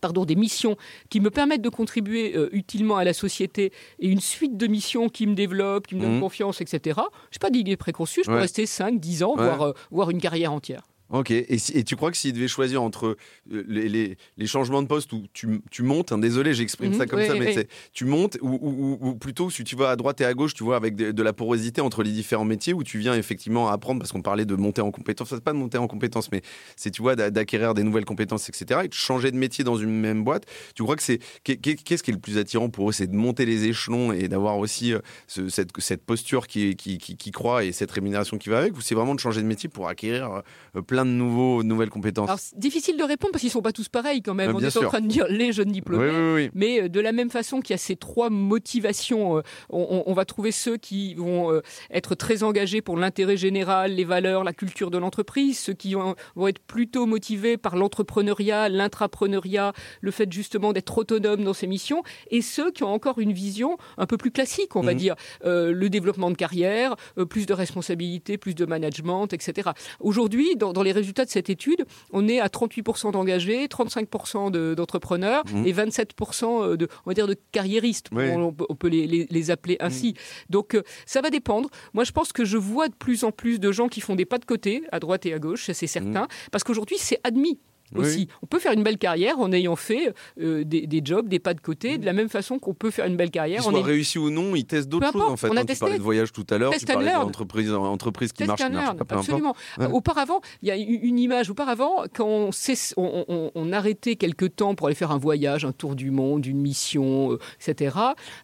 [0.00, 0.76] pardon, des missions
[1.10, 5.08] qui me permettent de contribuer euh, utilement à la société et une suite de missions
[5.08, 6.20] qui me développent, qui me donnent mmh.
[6.20, 7.00] confiance, etc.
[7.30, 10.20] Je n'ai pas d'idée préconçue, je peux rester 5, 10 ans, voire, euh, voire une
[10.20, 10.82] carrière entière.
[11.08, 13.16] Ok, et, et, tu crois que s'il devait choisir entre
[13.52, 17.04] euh, les, les, les, changements de poste où tu, tu montes, hein, désolé j'exprime ça
[17.04, 17.08] mhm.
[17.08, 20.24] comme ça, mais tu montes, ou, ou, ou, plutôt si tu vas à droite et
[20.24, 23.14] à gauche, tu vois, avec de, la porosité entre les différents métiers, où tu viens
[23.14, 26.32] effectivement apprendre, parce qu'on parlait de monter en compétences, c'est pas de monter en compétences,
[26.32, 26.42] mais
[26.74, 30.00] c'est, tu vois, d'acquérir des nouvelles compétences, etc., et de changer de métier dans une
[30.00, 33.06] même boîte, tu crois que c'est, qu'est-ce qui est le plus attirant pour eux C'est
[33.06, 37.30] de monter les échelons et d'avoir aussi euh, cette, cette, posture qui, qui, qui, qui,
[37.30, 39.88] croit et cette rémunération qui va avec, ou c'est vraiment de changer de métier pour
[39.88, 40.42] acquérir
[40.74, 43.72] euh, plein de nouveaux nouvelles compétences Alors, difficile de répondre parce qu'ils ne sont pas
[43.72, 44.56] tous pareils quand même.
[44.56, 46.50] on est en train de dire les jeunes diplômés.
[46.54, 50.24] mais euh, de la même façon qu'il y a ces trois motivations, euh, on, va
[50.24, 54.90] trouver ceux qui vont euh, être très engagés pour l'intérêt général, les valeurs, la culture
[54.90, 60.96] de l'entreprise, ceux qui vont être plutôt motivés par l'entrepreneuriat, l'intrapreneuriat, le fait justement d'être
[60.96, 64.76] autonome dans ses missions, et ceux qui ont encore une vision un peu plus classique,
[64.76, 64.98] on va mhm.
[64.98, 66.96] dire, le développement de carrière,
[67.28, 69.70] plus de responsabilités, plus de management, etc.
[70.00, 75.44] Aujourd'hui, dans, dans les résultats de cette étude, on est à 38% d'engagés, 35% d'entrepreneurs
[75.52, 75.66] mmh.
[75.66, 78.08] et 27% de, on va dire, de carriéristes.
[78.12, 80.10] On, peut les, appeler ainsi.
[80.12, 80.52] Mmh.
[80.52, 81.68] Donc, euh, ça va dépendre.
[81.92, 84.24] Moi, je pense que je vois de plus en plus de gens qui font des
[84.24, 86.50] pas de côté, à droite et à gauche, c'est certain, mmh.
[86.50, 87.58] parce qu'aujourd'hui, c'est admis
[87.94, 88.28] aussi.
[88.42, 91.60] On peut faire une belle carrière en ayant fait euh, des, jobs, des pas de
[91.60, 93.62] côté, de la même façon qu'on peut faire une belle carrière.
[93.62, 95.48] Qu'ils soient réussi ou non, ils testent d'autres choses en fait.
[95.50, 98.44] On a hein, tu parlais de voyage tout à l'heure, tu parlais d'entreprise entreprise qui
[98.44, 99.16] marche, qui marche pas.
[99.16, 99.54] Absolument.
[99.92, 101.50] Auparavant, il y a une image.
[101.50, 102.50] Auparavant, quand on,
[102.96, 106.60] on, on, arrêtait quelque temps pour aller faire un voyage, un tour du monde, une
[106.60, 107.96] mission, euh, etc.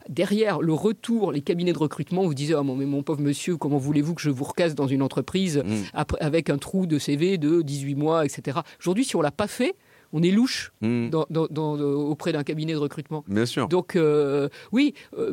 [0.08, 3.78] Derrière le retour, les cabinets de recrutement vous disaient oh, mais mon pauvre monsieur, comment
[3.78, 6.02] voulez-vous que je vous recasse dans une entreprise mm.
[6.20, 8.60] avec un trou de CV de 18 mois, etc.
[8.80, 9.74] Aujourd'hui, si on l'a pas fait,
[10.12, 11.10] on est louche hmm.
[11.12, 13.24] auprès d'un cabinet de recrutement.
[13.26, 13.68] Bien sûr.
[13.68, 15.32] Donc, euh, oui, euh,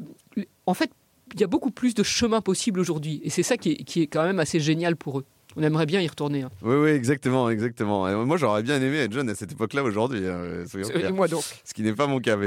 [0.66, 0.92] en fait,
[1.34, 3.22] il y a beaucoup plus de chemins possibles aujourd'hui.
[3.24, 5.26] Et c'est ça qui est, qui est, quand même assez génial pour eux.
[5.56, 6.44] On aimerait bien y retourner.
[6.44, 6.52] Hein.
[6.62, 8.26] Oui, oui, exactement, exactement.
[8.26, 10.28] moi, j'aurais bien aimé être jeune à cette époque-là aujourd'hui.
[10.28, 11.44] Hein, moi donc.
[11.64, 12.38] Ce qui n'est pas mon cas.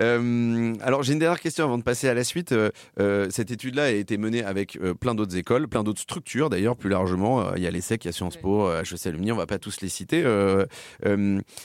[0.00, 2.52] Euh, alors, j'ai une dernière question avant de passer à la suite.
[2.52, 6.76] Euh, euh, cette étude-là a été menée avec plein d'autres écoles, plein d'autres structures d'ailleurs,
[6.76, 7.54] plus largement.
[7.54, 9.80] Il y a l'ESSEC, il y a Sciences Po, HEC Alumni, on va pas tous
[9.80, 10.22] les citer.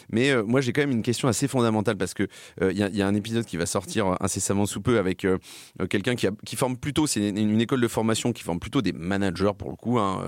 [0.09, 2.27] mais moi, j'ai quand même une question assez fondamentale parce que
[2.61, 5.27] il y, a un épisode qui va sortir incessamment sous peu avec
[5.89, 9.51] quelqu'un qui, qui, forme plutôt, c'est une, école de formation qui forme plutôt des managers
[9.57, 9.99] pour le coup.
[9.99, 10.23] Hein,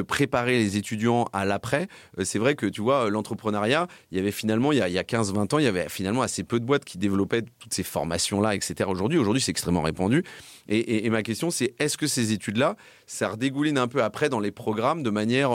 [0.03, 1.89] préparer les étudiants à l'après.
[2.23, 5.55] C'est vrai que tu vois, l'entrepreneuriat, il y avait finalement, il y a, a 15-20
[5.55, 8.89] ans, il y avait finalement assez peu de boîtes qui développaient toutes ces formations-là, etc.
[8.89, 10.25] Aujourd'hui, aujourd'hui, c'est extrêmement répandu.
[10.69, 14.53] Et, ma question, c'est est-ce que ces études-là, ça redégouline un peu après dans les
[14.53, 15.51] programmes de manière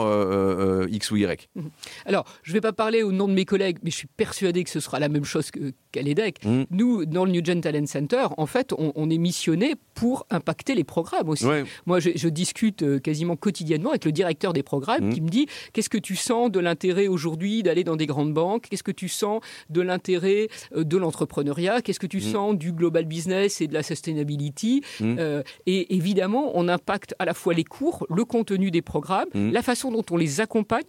[0.88, 1.48] X ou Y?
[1.54, 1.70] Mhm.
[2.04, 4.64] Alors, je ne vais pas parler au nom de mes collègues, mais je suis persuadé
[4.64, 5.50] que ce sera la même chose
[5.92, 6.44] qu'à l'EDEC.
[6.44, 6.64] Mm.
[6.70, 10.84] Nous, dans le New Gen Talent Center, en fait, on, est missionné pour impacter les
[10.84, 11.46] programmes aussi.
[11.86, 15.12] Moi, je, discute euh, quasiment quotidiennement avec le directeur des programmes mm.
[15.12, 18.66] qui me dit qu'est-ce que tu sens de l'intérêt aujourd'hui d'aller dans des grandes banques?
[18.68, 19.40] Qu'est-ce que tu sens
[19.70, 21.82] de l'intérêt euh, de l'entrepreneuriat?
[21.82, 22.32] Qu'est-ce que tu mm.
[22.32, 24.82] sens du global business et de la sustainability?
[25.02, 29.62] Euh, Et évidemment, on impacte à la fois les cours, le contenu des programmes, la
[29.62, 30.84] façon dont on les accompagne,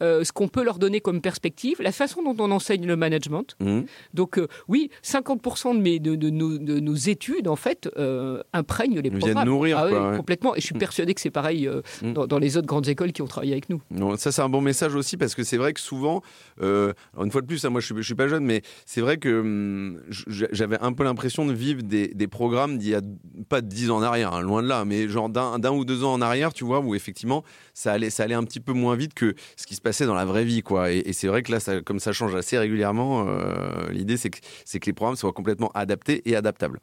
[0.00, 3.56] ce qu'on peut leur donner comme perspective, la façon dont on enseigne le management.
[3.60, 3.80] Mmh.
[4.14, 9.10] Donc euh, oui, 50% de, mes, de, de, nos, études, en fait, euh, imprègnent les
[9.10, 9.32] programmes.
[9.34, 10.54] Viennent nourrir, ah complètement.
[10.54, 10.78] Et je suis mmh.
[10.78, 12.12] persuadé que c'est pareil euh, mmh.
[12.38, 13.80] Les autres grandes écoles qui ont travaillé avec nous.
[14.16, 16.22] Ça, c'est un bon message aussi, parce que c'est vrai que souvent,
[16.60, 19.40] une fois de plus, hein, moi je ne suis, pas jeune, mais c'est vrai que
[19.40, 23.00] hum, j'avais un peu l'impression de vivre des, programmes d'il y a
[23.48, 26.12] pas 10 ans en arrière, hein, loin de là, mais genre d'un ou deux ans
[26.12, 27.42] en arrière, tu vois, où effectivement,
[27.74, 30.14] ça allait, ça allait un petit peu moins vite que ce qui se passait dans
[30.14, 30.90] la vraie vie, quoi.
[30.92, 34.38] Et, c'est vrai que là, comme ça change assez régulièrement, euh, l'idée c'est que
[34.86, 36.80] les programmes soient complètement adaptés et adaptables.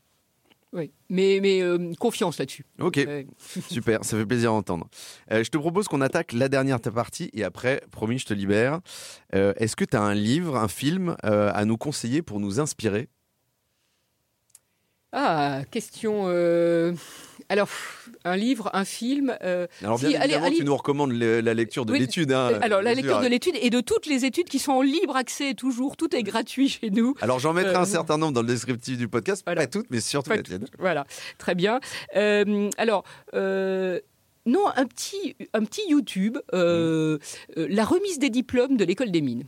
[0.75, 2.65] Oui, mais, mais euh, confiance là-dessus.
[2.79, 2.99] Ok,
[3.69, 4.89] super, ça fait plaisir d'entendre.
[5.31, 8.81] Euh, je te propose qu'on attaque la dernière partie et après, promis, je te libère.
[9.31, 13.09] Est-ce que tu as un livre, un film à nous conseiller pour nous inspirer?
[15.11, 16.27] Ah, question
[17.49, 17.69] alors,
[18.23, 19.35] un livre, un film.
[19.43, 22.31] Euh, alors, bien évidemment, tu nous recommandes la lecture de l'étude.
[22.31, 24.81] Hein, euh, alors, la lecture de l'étude et de toutes les études qui sont en
[24.81, 25.95] libre accès toujours.
[25.95, 27.15] Tout est gratuit chez nous.
[27.21, 29.45] Alors, j'en mettrai un euh, certain nombre dans le descriptif du podcast.
[29.45, 30.65] Pas toutes, mais surtout la tienne.
[30.79, 31.05] Voilà,
[31.37, 31.79] très bien.
[32.77, 33.03] alors.
[33.33, 37.17] non, un petit, un petit YouTube, mmh.
[37.55, 39.43] la remise des diplômes de l'école des mines.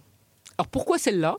[0.58, 1.38] Alors pourquoi celle-là?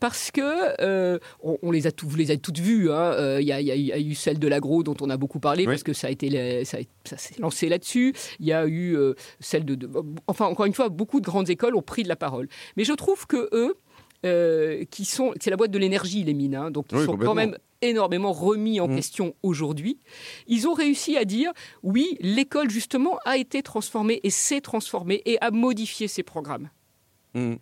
[0.00, 0.40] Parce que
[0.80, 2.90] euh, on, les a vous les avez toutes vues.
[2.90, 3.12] Hein.
[3.12, 5.92] Euh, il y, a eu celle de l'agro dont on a beaucoup parlé parce que
[5.92, 6.78] ça a été ça,
[7.16, 8.14] s'est lancé là-dessus.
[8.40, 9.78] Il y a eu euh, celle de,
[10.26, 12.48] enfin encore une fois, beaucoup de grandes écoles ont pris de la parole.
[12.76, 13.76] Mais je trouve que eux,
[14.90, 16.70] qui sont, c'est la boîte de l'énergie les mines, hein.
[16.70, 18.96] donc ils sont quand même énormément remis en mmh.
[18.96, 19.98] question aujourd'hui.
[20.46, 21.52] Ils ont réussi à dire
[21.82, 26.70] oui, l'école justement a été transformée et s'est transformée et a modifié ses programmes.
[27.34, 27.56] Mmh.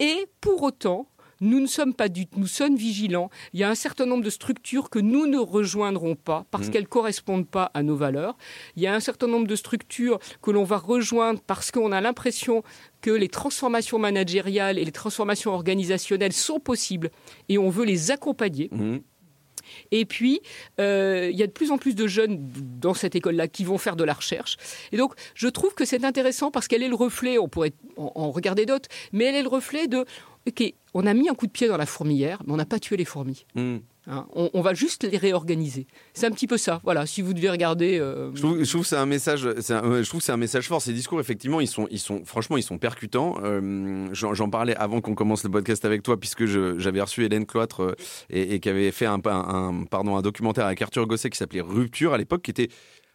[0.00, 1.06] Et pour autant,
[1.40, 3.30] nous ne sommes pas du nous sommes vigilants.
[3.52, 6.70] Il y a un certain nombre de structures que nous ne rejoindrons pas parce mm.
[6.70, 8.36] qu'elles ne correspondent pas à nos valeurs.
[8.76, 12.00] Il y a un certain nombre de structures que l'on va rejoindre parce qu'on a
[12.00, 12.62] l'impression
[13.00, 17.10] que les transformations managériales et les transformations organisationnelles sont possibles
[17.48, 18.68] et on veut les accompagner.
[18.72, 18.98] Mm.
[19.90, 20.40] Et puis,
[20.80, 22.38] euh, il y a de plus en plus de jeunes
[22.80, 24.56] dans cette école-là qui vont faire de la recherche.
[24.92, 28.30] Et donc, je trouve que c'est intéressant parce qu'elle est le reflet, on pourrait en
[28.30, 30.04] regarder d'autres, mais elle est le reflet de,
[30.48, 32.78] OK, on a mis un coup de pied dans la fourmilière, mais on n'a pas
[32.78, 33.44] tué les fourmis.
[33.54, 33.78] Hmm.
[34.06, 35.86] Hein, on, va juste les réorganiser.
[36.14, 36.80] C'est un petit peu ça.
[36.84, 37.98] Voilà, si vous devez regarder.
[38.00, 39.42] Euh, je, trouve, que c'est un message.
[39.42, 40.80] je trouve c'est un message fort.
[40.80, 43.36] Ces discours, effectivement, ils sont, ils sont, franchement, ils sont percutants.
[43.44, 47.82] Euh, j'en parlais avant qu'on commence le podcast avec toi, puisque j'avais reçu Hélène Cloître
[47.82, 47.94] euh,
[48.30, 52.14] et, qui avait fait un, un, pardon, un documentaire avec Arthur Gosset qui s'appelait Rupture
[52.14, 52.70] à l'époque, qui était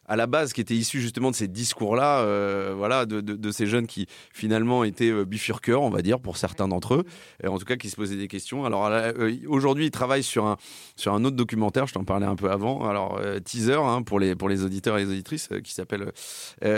[0.07, 3.87] à la base qui était issu justement de ces discours-là, euh, voilà, de, ces jeunes
[3.87, 7.03] qui finalement étaient euh, bifurqueurs, on va dire, pour certains d'entre eux,
[7.47, 8.65] en tout cas qui se posaient des questions.
[8.65, 10.57] Alors euh, aujourd'hui, ils travaillent sur un,
[10.95, 14.35] sur un autre documentaire, je t'en parlais un peu avant, alors teaser hein, pour, les,
[14.35, 16.11] pour les auditeurs et les auditrices, qui s'appelle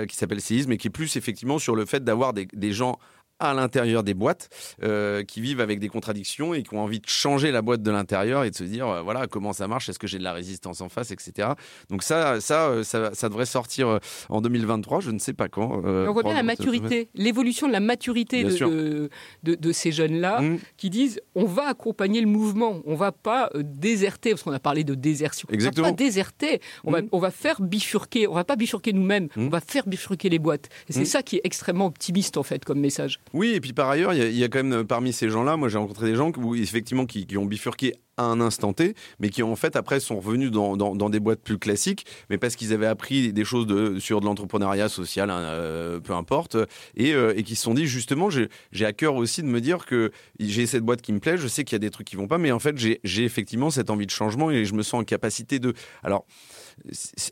[0.07, 2.99] qui s'appelle Séisme, et qui est plus effectivement sur le fait d'avoir des gens
[3.39, 4.49] à l'intérieur des boîtes,
[4.83, 7.91] euh, qui vivent avec des contradictions et qui ont envie de changer la boîte de
[7.91, 10.33] l'intérieur et de se dire, euh, voilà, comment ça marche, est-ce que j'ai de la
[10.33, 11.49] résistance en face, etc.
[11.89, 15.81] Donc ça, ça, euh, ça, ça devrait sortir en 2023, je ne sais pas quand.
[15.85, 19.09] euh, on voit bien la maturité, l'évolution de la maturité de, de,
[19.43, 20.59] de- de ces jeunes-là Mmh.
[20.77, 24.83] qui disent on va accompagner le mouvement, on va pas déserter, parce qu'on a parlé
[24.83, 25.47] de désertion.
[25.51, 25.87] Exactement.
[25.87, 27.09] On va pas déserter, on, va, Mmh.
[27.11, 29.45] on va faire bifurquer, on va pas bifurquer nous-mêmes, Mmh.
[29.45, 30.69] on va faire bifurquer les boîtes.
[30.89, 33.19] Et c'est ça qui est extrêmement optimiste en fait comme message.
[33.33, 35.69] Oui, et puis par ailleurs, il y, a- quand même euh, parmi ces gens-là, moi
[35.69, 39.55] j'ai rencontré des gens effectivement qui, ont bifurqué à un instant T, mais qui en
[39.55, 43.31] fait après sont revenus dans, dans- des boîtes plus classiques, mais parce qu'ils avaient appris
[43.31, 46.57] des choses sur de l'entrepreneuriat social, hein, euh, peu importe,
[46.95, 49.85] et, euh, et qui se sont dit justement, j'ai à cœur aussi de me dire
[49.85, 52.15] que j'ai cette boîte qui me plaît, je sais qu'il y a des trucs qui
[52.15, 55.01] vont pas, mais en fait j'ai effectivement cette envie de changement et je me sens
[55.01, 55.73] en capacité de...
[56.03, 56.25] Alors,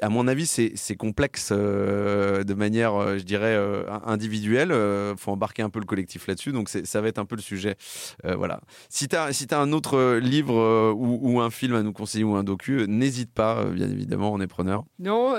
[0.02, 4.70] à mon avis, c'est complexe euh, de manière, euh, je dirais, euh, individuelle.
[4.70, 6.52] Il faut embarquer un peu le collectif là-dessus.
[6.52, 7.76] Donc, ça va être un peu le sujet.
[8.24, 8.62] Voilà.
[8.90, 12.24] Si tu as, si as un autre livre ou, ou un film à nous conseiller
[12.24, 14.84] ou un docu, n'hésite pas, bien évidemment, on est preneur.
[15.00, 15.36] Non,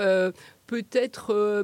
[0.67, 1.63] peut-être euh,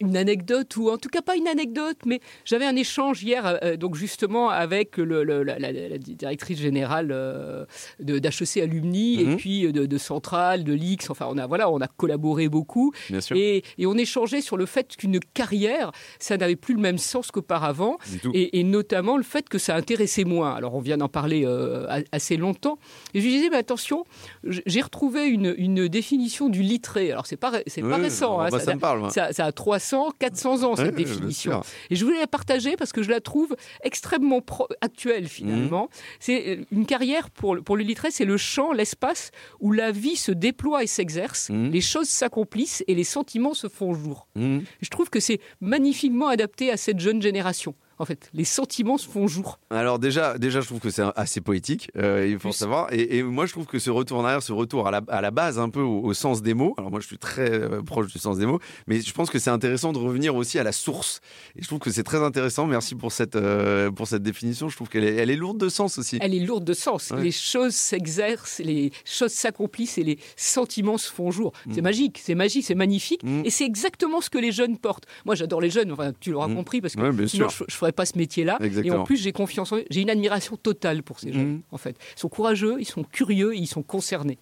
[0.00, 3.76] une anecdote, ou en tout cas pas une anecdote, mais j'avais un échange hier, euh,
[3.76, 7.64] donc justement avec le- le- la, la- la directrice générale euh,
[8.00, 9.32] d'HEC Alumni, Mhm.
[9.32, 12.48] et puis euh, de, de Centrale, de l'X, enfin on a, voilà, on a collaboré
[12.48, 13.36] beaucoup, Bien sûr.
[13.36, 17.30] et, et on échangeait sur le fait qu'une carrière, ça n'avait plus le même sens
[17.30, 17.98] qu'auparavant,
[18.34, 20.54] et, et notamment le fait que ça intéressait moins.
[20.54, 22.78] Alors on vient d'en parler euh, a- assez longtemps.
[23.14, 24.04] Et je lui disais, mais attention,
[24.44, 27.10] j'ai retrouvé une, une définition du littré.
[27.12, 28.37] Alors c'est pas, pas récent.
[28.38, 29.00] Bah, hein, ça, ça, me parle.
[29.00, 29.10] moi.
[29.10, 31.62] ça- ça a 300, 400 ans, cette Ouais, définition.
[31.90, 34.42] Et je voulais la partager parce que je la trouve extrêmement
[34.80, 35.82] actuelle finalement.
[35.84, 35.88] Mhm.
[36.20, 39.30] C'est euh, une carrière pour, le- pour le littré, c'est le champ, l'espace
[39.60, 41.70] où la vie se déploie et s'exerce, Mhm.
[41.70, 44.26] les choses s'accomplissent et les sentiments se font jour.
[44.36, 44.64] Mhm.
[44.80, 47.74] Je trouve que c'est magnifiquement adapté à cette jeune génération.
[47.98, 49.58] En fait, les sentiments se font jour.
[49.70, 52.92] Alors déjà, déjà, je trouve que c'est assez poétique, euh, il faut savoir.
[52.92, 55.20] Et, et moi, je trouve que ce retour en arrière, ce retour à la, à
[55.20, 56.74] la base, un peu au, au sens des mots.
[56.78, 59.38] Alors moi, je suis très euh, proche du sens des mots, mais je pense que
[59.38, 61.20] c'est intéressant de revenir aussi à la source.
[61.56, 62.66] Et je trouve que c'est très intéressant.
[62.66, 64.68] Merci pour cette euh, pour cette définition.
[64.68, 66.18] Je trouve qu'elle est, elle est lourde de sens aussi.
[66.20, 67.10] Elle est lourde de sens.
[67.10, 67.22] Ouais.
[67.22, 71.52] Les choses s'exercent, les choses s'accomplissent et les sentiments se font jour.
[71.72, 71.84] C'est Mm.
[71.84, 73.22] magique, c'est magique, c'est magnifique.
[73.24, 73.42] Mm.
[73.44, 75.04] Et c'est exactement ce que les jeunes portent.
[75.26, 76.54] Moi, j'adore les jeunes, enfin, tu l'auras Mm.
[76.56, 78.58] compris, parce que Ouais, sinon, je ne ferais pas ce métier-là.
[78.84, 79.84] Et en plus, j'ai confiance en eux.
[79.90, 81.62] J'ai une admiration totale pour ces jeunes, Mm.
[81.72, 81.96] en fait.
[82.16, 84.38] Ils sont courageux, ils sont curieux, ils sont concernés.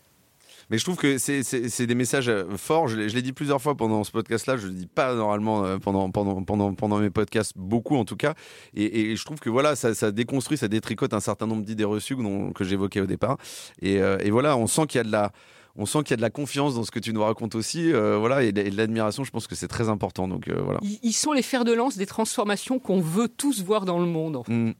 [0.68, 2.88] Mais je trouve que c'est- des messages euh, forts.
[2.88, 4.56] Je l'ai dit plusieurs fois pendant ce podcast-là.
[4.56, 8.16] Je le dis pas normalement euh, pendant, pendant, pendant, pendant mes podcasts, beaucoup en tout
[8.16, 8.34] cas.
[8.74, 11.84] Et, et je trouve que voilà, ça, ça déconstruit, ça détricote un certain nombre d'idées
[11.84, 13.36] reçues dont- que j'évoquais au départ.
[13.80, 15.30] Et, euh, et voilà, on sent qu'il y a de la.
[15.78, 17.92] On sent qu'il y a de la confiance dans ce que tu nous racontes aussi,
[17.92, 19.24] euh, voilà, et de, l'admiration.
[19.24, 20.26] Je pense que c'est très important.
[20.28, 20.80] Donc euh, voilà.
[21.02, 24.36] Ils, sont les fers de lance des transformations qu'on veut tous voir dans le monde.
[24.36, 24.52] en fait.
[24.52, 24.74] Mm.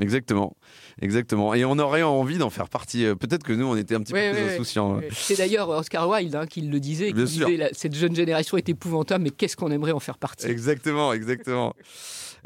[0.00, 0.56] Exactement,
[1.02, 1.54] exactement.
[1.54, 3.04] Et on aurait envie d'en faire partie.
[3.04, 5.00] Euh, Peut-être que nous, on était un petit Ouais, peu plus ouais, insouciants.
[5.10, 8.68] C'est d'ailleurs Oscar Wilde hein, qui le disait, qui disait la- cette jeune génération est
[8.68, 10.46] épouvantable, mais qu'est-ce qu'on aimerait en faire partie?
[10.46, 11.74] Exactement, exactement.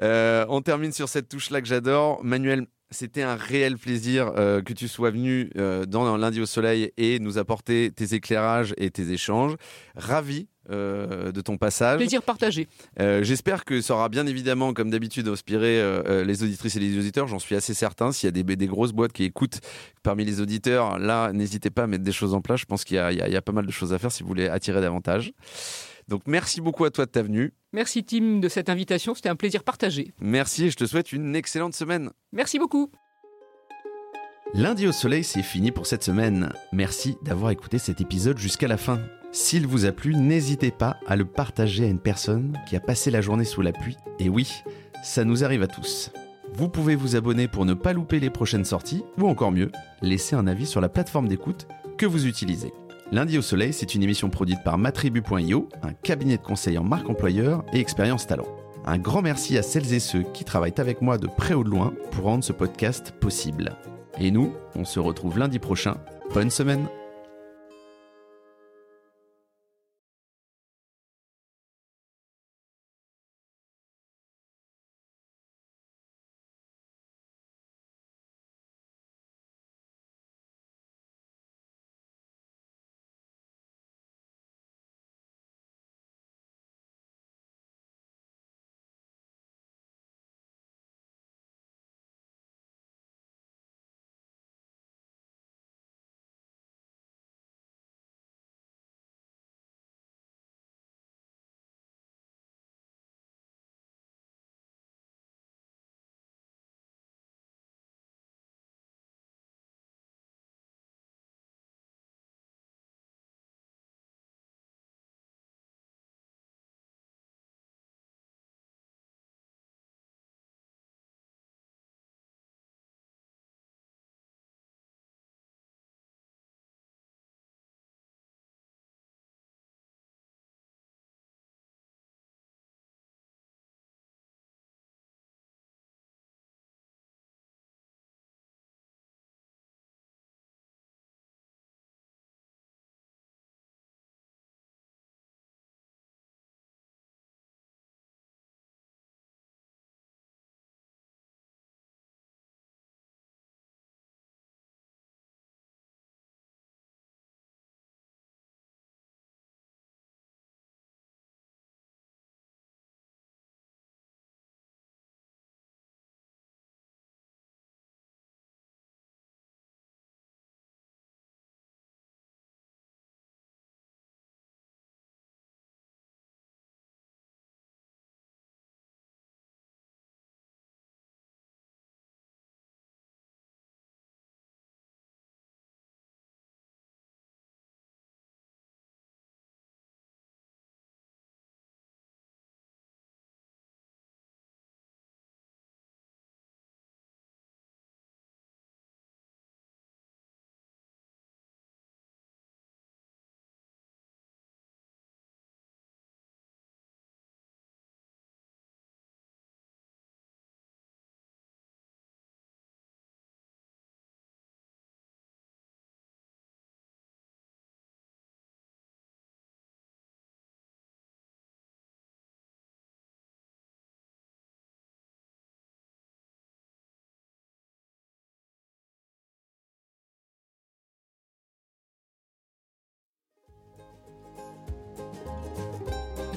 [0.03, 2.25] Euh, on termine sur cette touche-là que j'adore.
[2.25, 6.93] Manuel, c'était un réel plaisir euh, que tu sois venu euh, dans Lundi au Soleil
[6.97, 9.57] et nous apporter tes éclairages et tes échanges.
[9.97, 11.99] Ravi euh, de ton passage.
[11.99, 12.68] Plaisir partagé.
[13.01, 16.97] Euh, J'espère que ça aura bien évidemment, comme d'habitude, inspiré euh, les auditrices et les
[16.97, 17.26] auditeurs.
[17.26, 18.12] J'en suis assez certain.
[18.12, 19.59] S'il y a des, des grosses boîtes qui écoutent
[20.05, 22.61] parmi les auditeurs, là, n'hésitez pas à mettre des choses en place.
[22.61, 24.80] Je pense qu'il y a pas mal de choses à faire si vous voulez attirer
[24.80, 25.32] davantage.
[26.09, 27.53] Donc, merci beaucoup à toi de ta venue.
[27.73, 30.13] Merci Tim de cette invitation, c'était un plaisir partagé.
[30.21, 32.11] Merci et je te souhaite une excellente semaine.
[32.33, 32.91] Merci beaucoup.
[34.55, 36.53] Lundi au soleil, c'est fini pour cette semaine.
[36.73, 39.01] Merci d'avoir écouté cet épisode jusqu'à la fin.
[39.31, 43.11] S'il vous a plu, n'hésitez pas à le partager à une personne qui a passé
[43.11, 43.97] la journée sous la pluie.
[44.19, 44.53] Et oui,
[45.03, 46.11] ça nous arrive à tous.
[46.53, 49.73] Vous pouvez vous abonner pour ne pas louper les prochaines sorties, ou encore mieux,
[50.03, 52.75] laisser un avis sur la plateforme d'écoute que vous utilisez.
[53.13, 57.11] Lundi au soleil, c'est une émission produite par matribu.io, un cabinet de conseil en marque
[57.11, 58.47] employeur et expérience talent.
[58.87, 61.69] Un grand merci à celles et ceux qui travaillent avec moi de près ou de
[61.69, 63.77] loin pour rendre ce podcast possible.
[64.19, 65.99] Et nous, on se retrouve lundi prochain.
[66.33, 66.89] Bonne semaine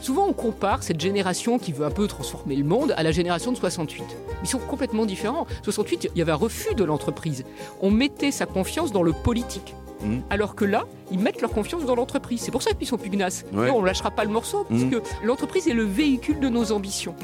[0.05, 3.51] Souvent, on compare cette génération qui veut un peu transformer le monde à la génération
[3.51, 4.03] de 68.
[4.43, 5.47] Ils sont complètement différents.
[5.63, 7.43] 68, il y avait un refus de l'entreprise.
[7.81, 9.73] On mettait sa confiance dans le politique.
[10.03, 10.19] Mm.
[10.29, 12.39] Alors que là, ils mettent leur confiance dans l'entreprise.
[12.41, 13.45] C'est pour ça qu'ils sont pugnaces.
[13.51, 13.71] Ouais.
[13.71, 17.15] On ne lâchera pas le morceau, puisque l'entreprise est le véhicule de nos ambitions.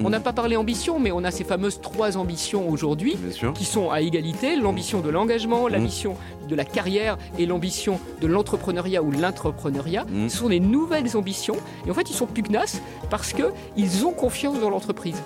[0.00, 0.10] On Mm.
[0.10, 3.16] n'a pas parlé ambition, mais on a ces fameuses trois ambitions aujourd'hui
[3.54, 6.14] qui sont à égalité, l'ambition de l'engagement, l'ambition
[6.48, 10.04] de la carrière et l'ambition de l'entrepreneuriat ou l'intrapreneuriat.
[10.08, 10.28] Mm.
[10.28, 12.80] Ce sont des nouvelles ambitions et en fait ils sont pugnaces
[13.10, 15.20] parce qu'ils ont confiance dans l'entreprise.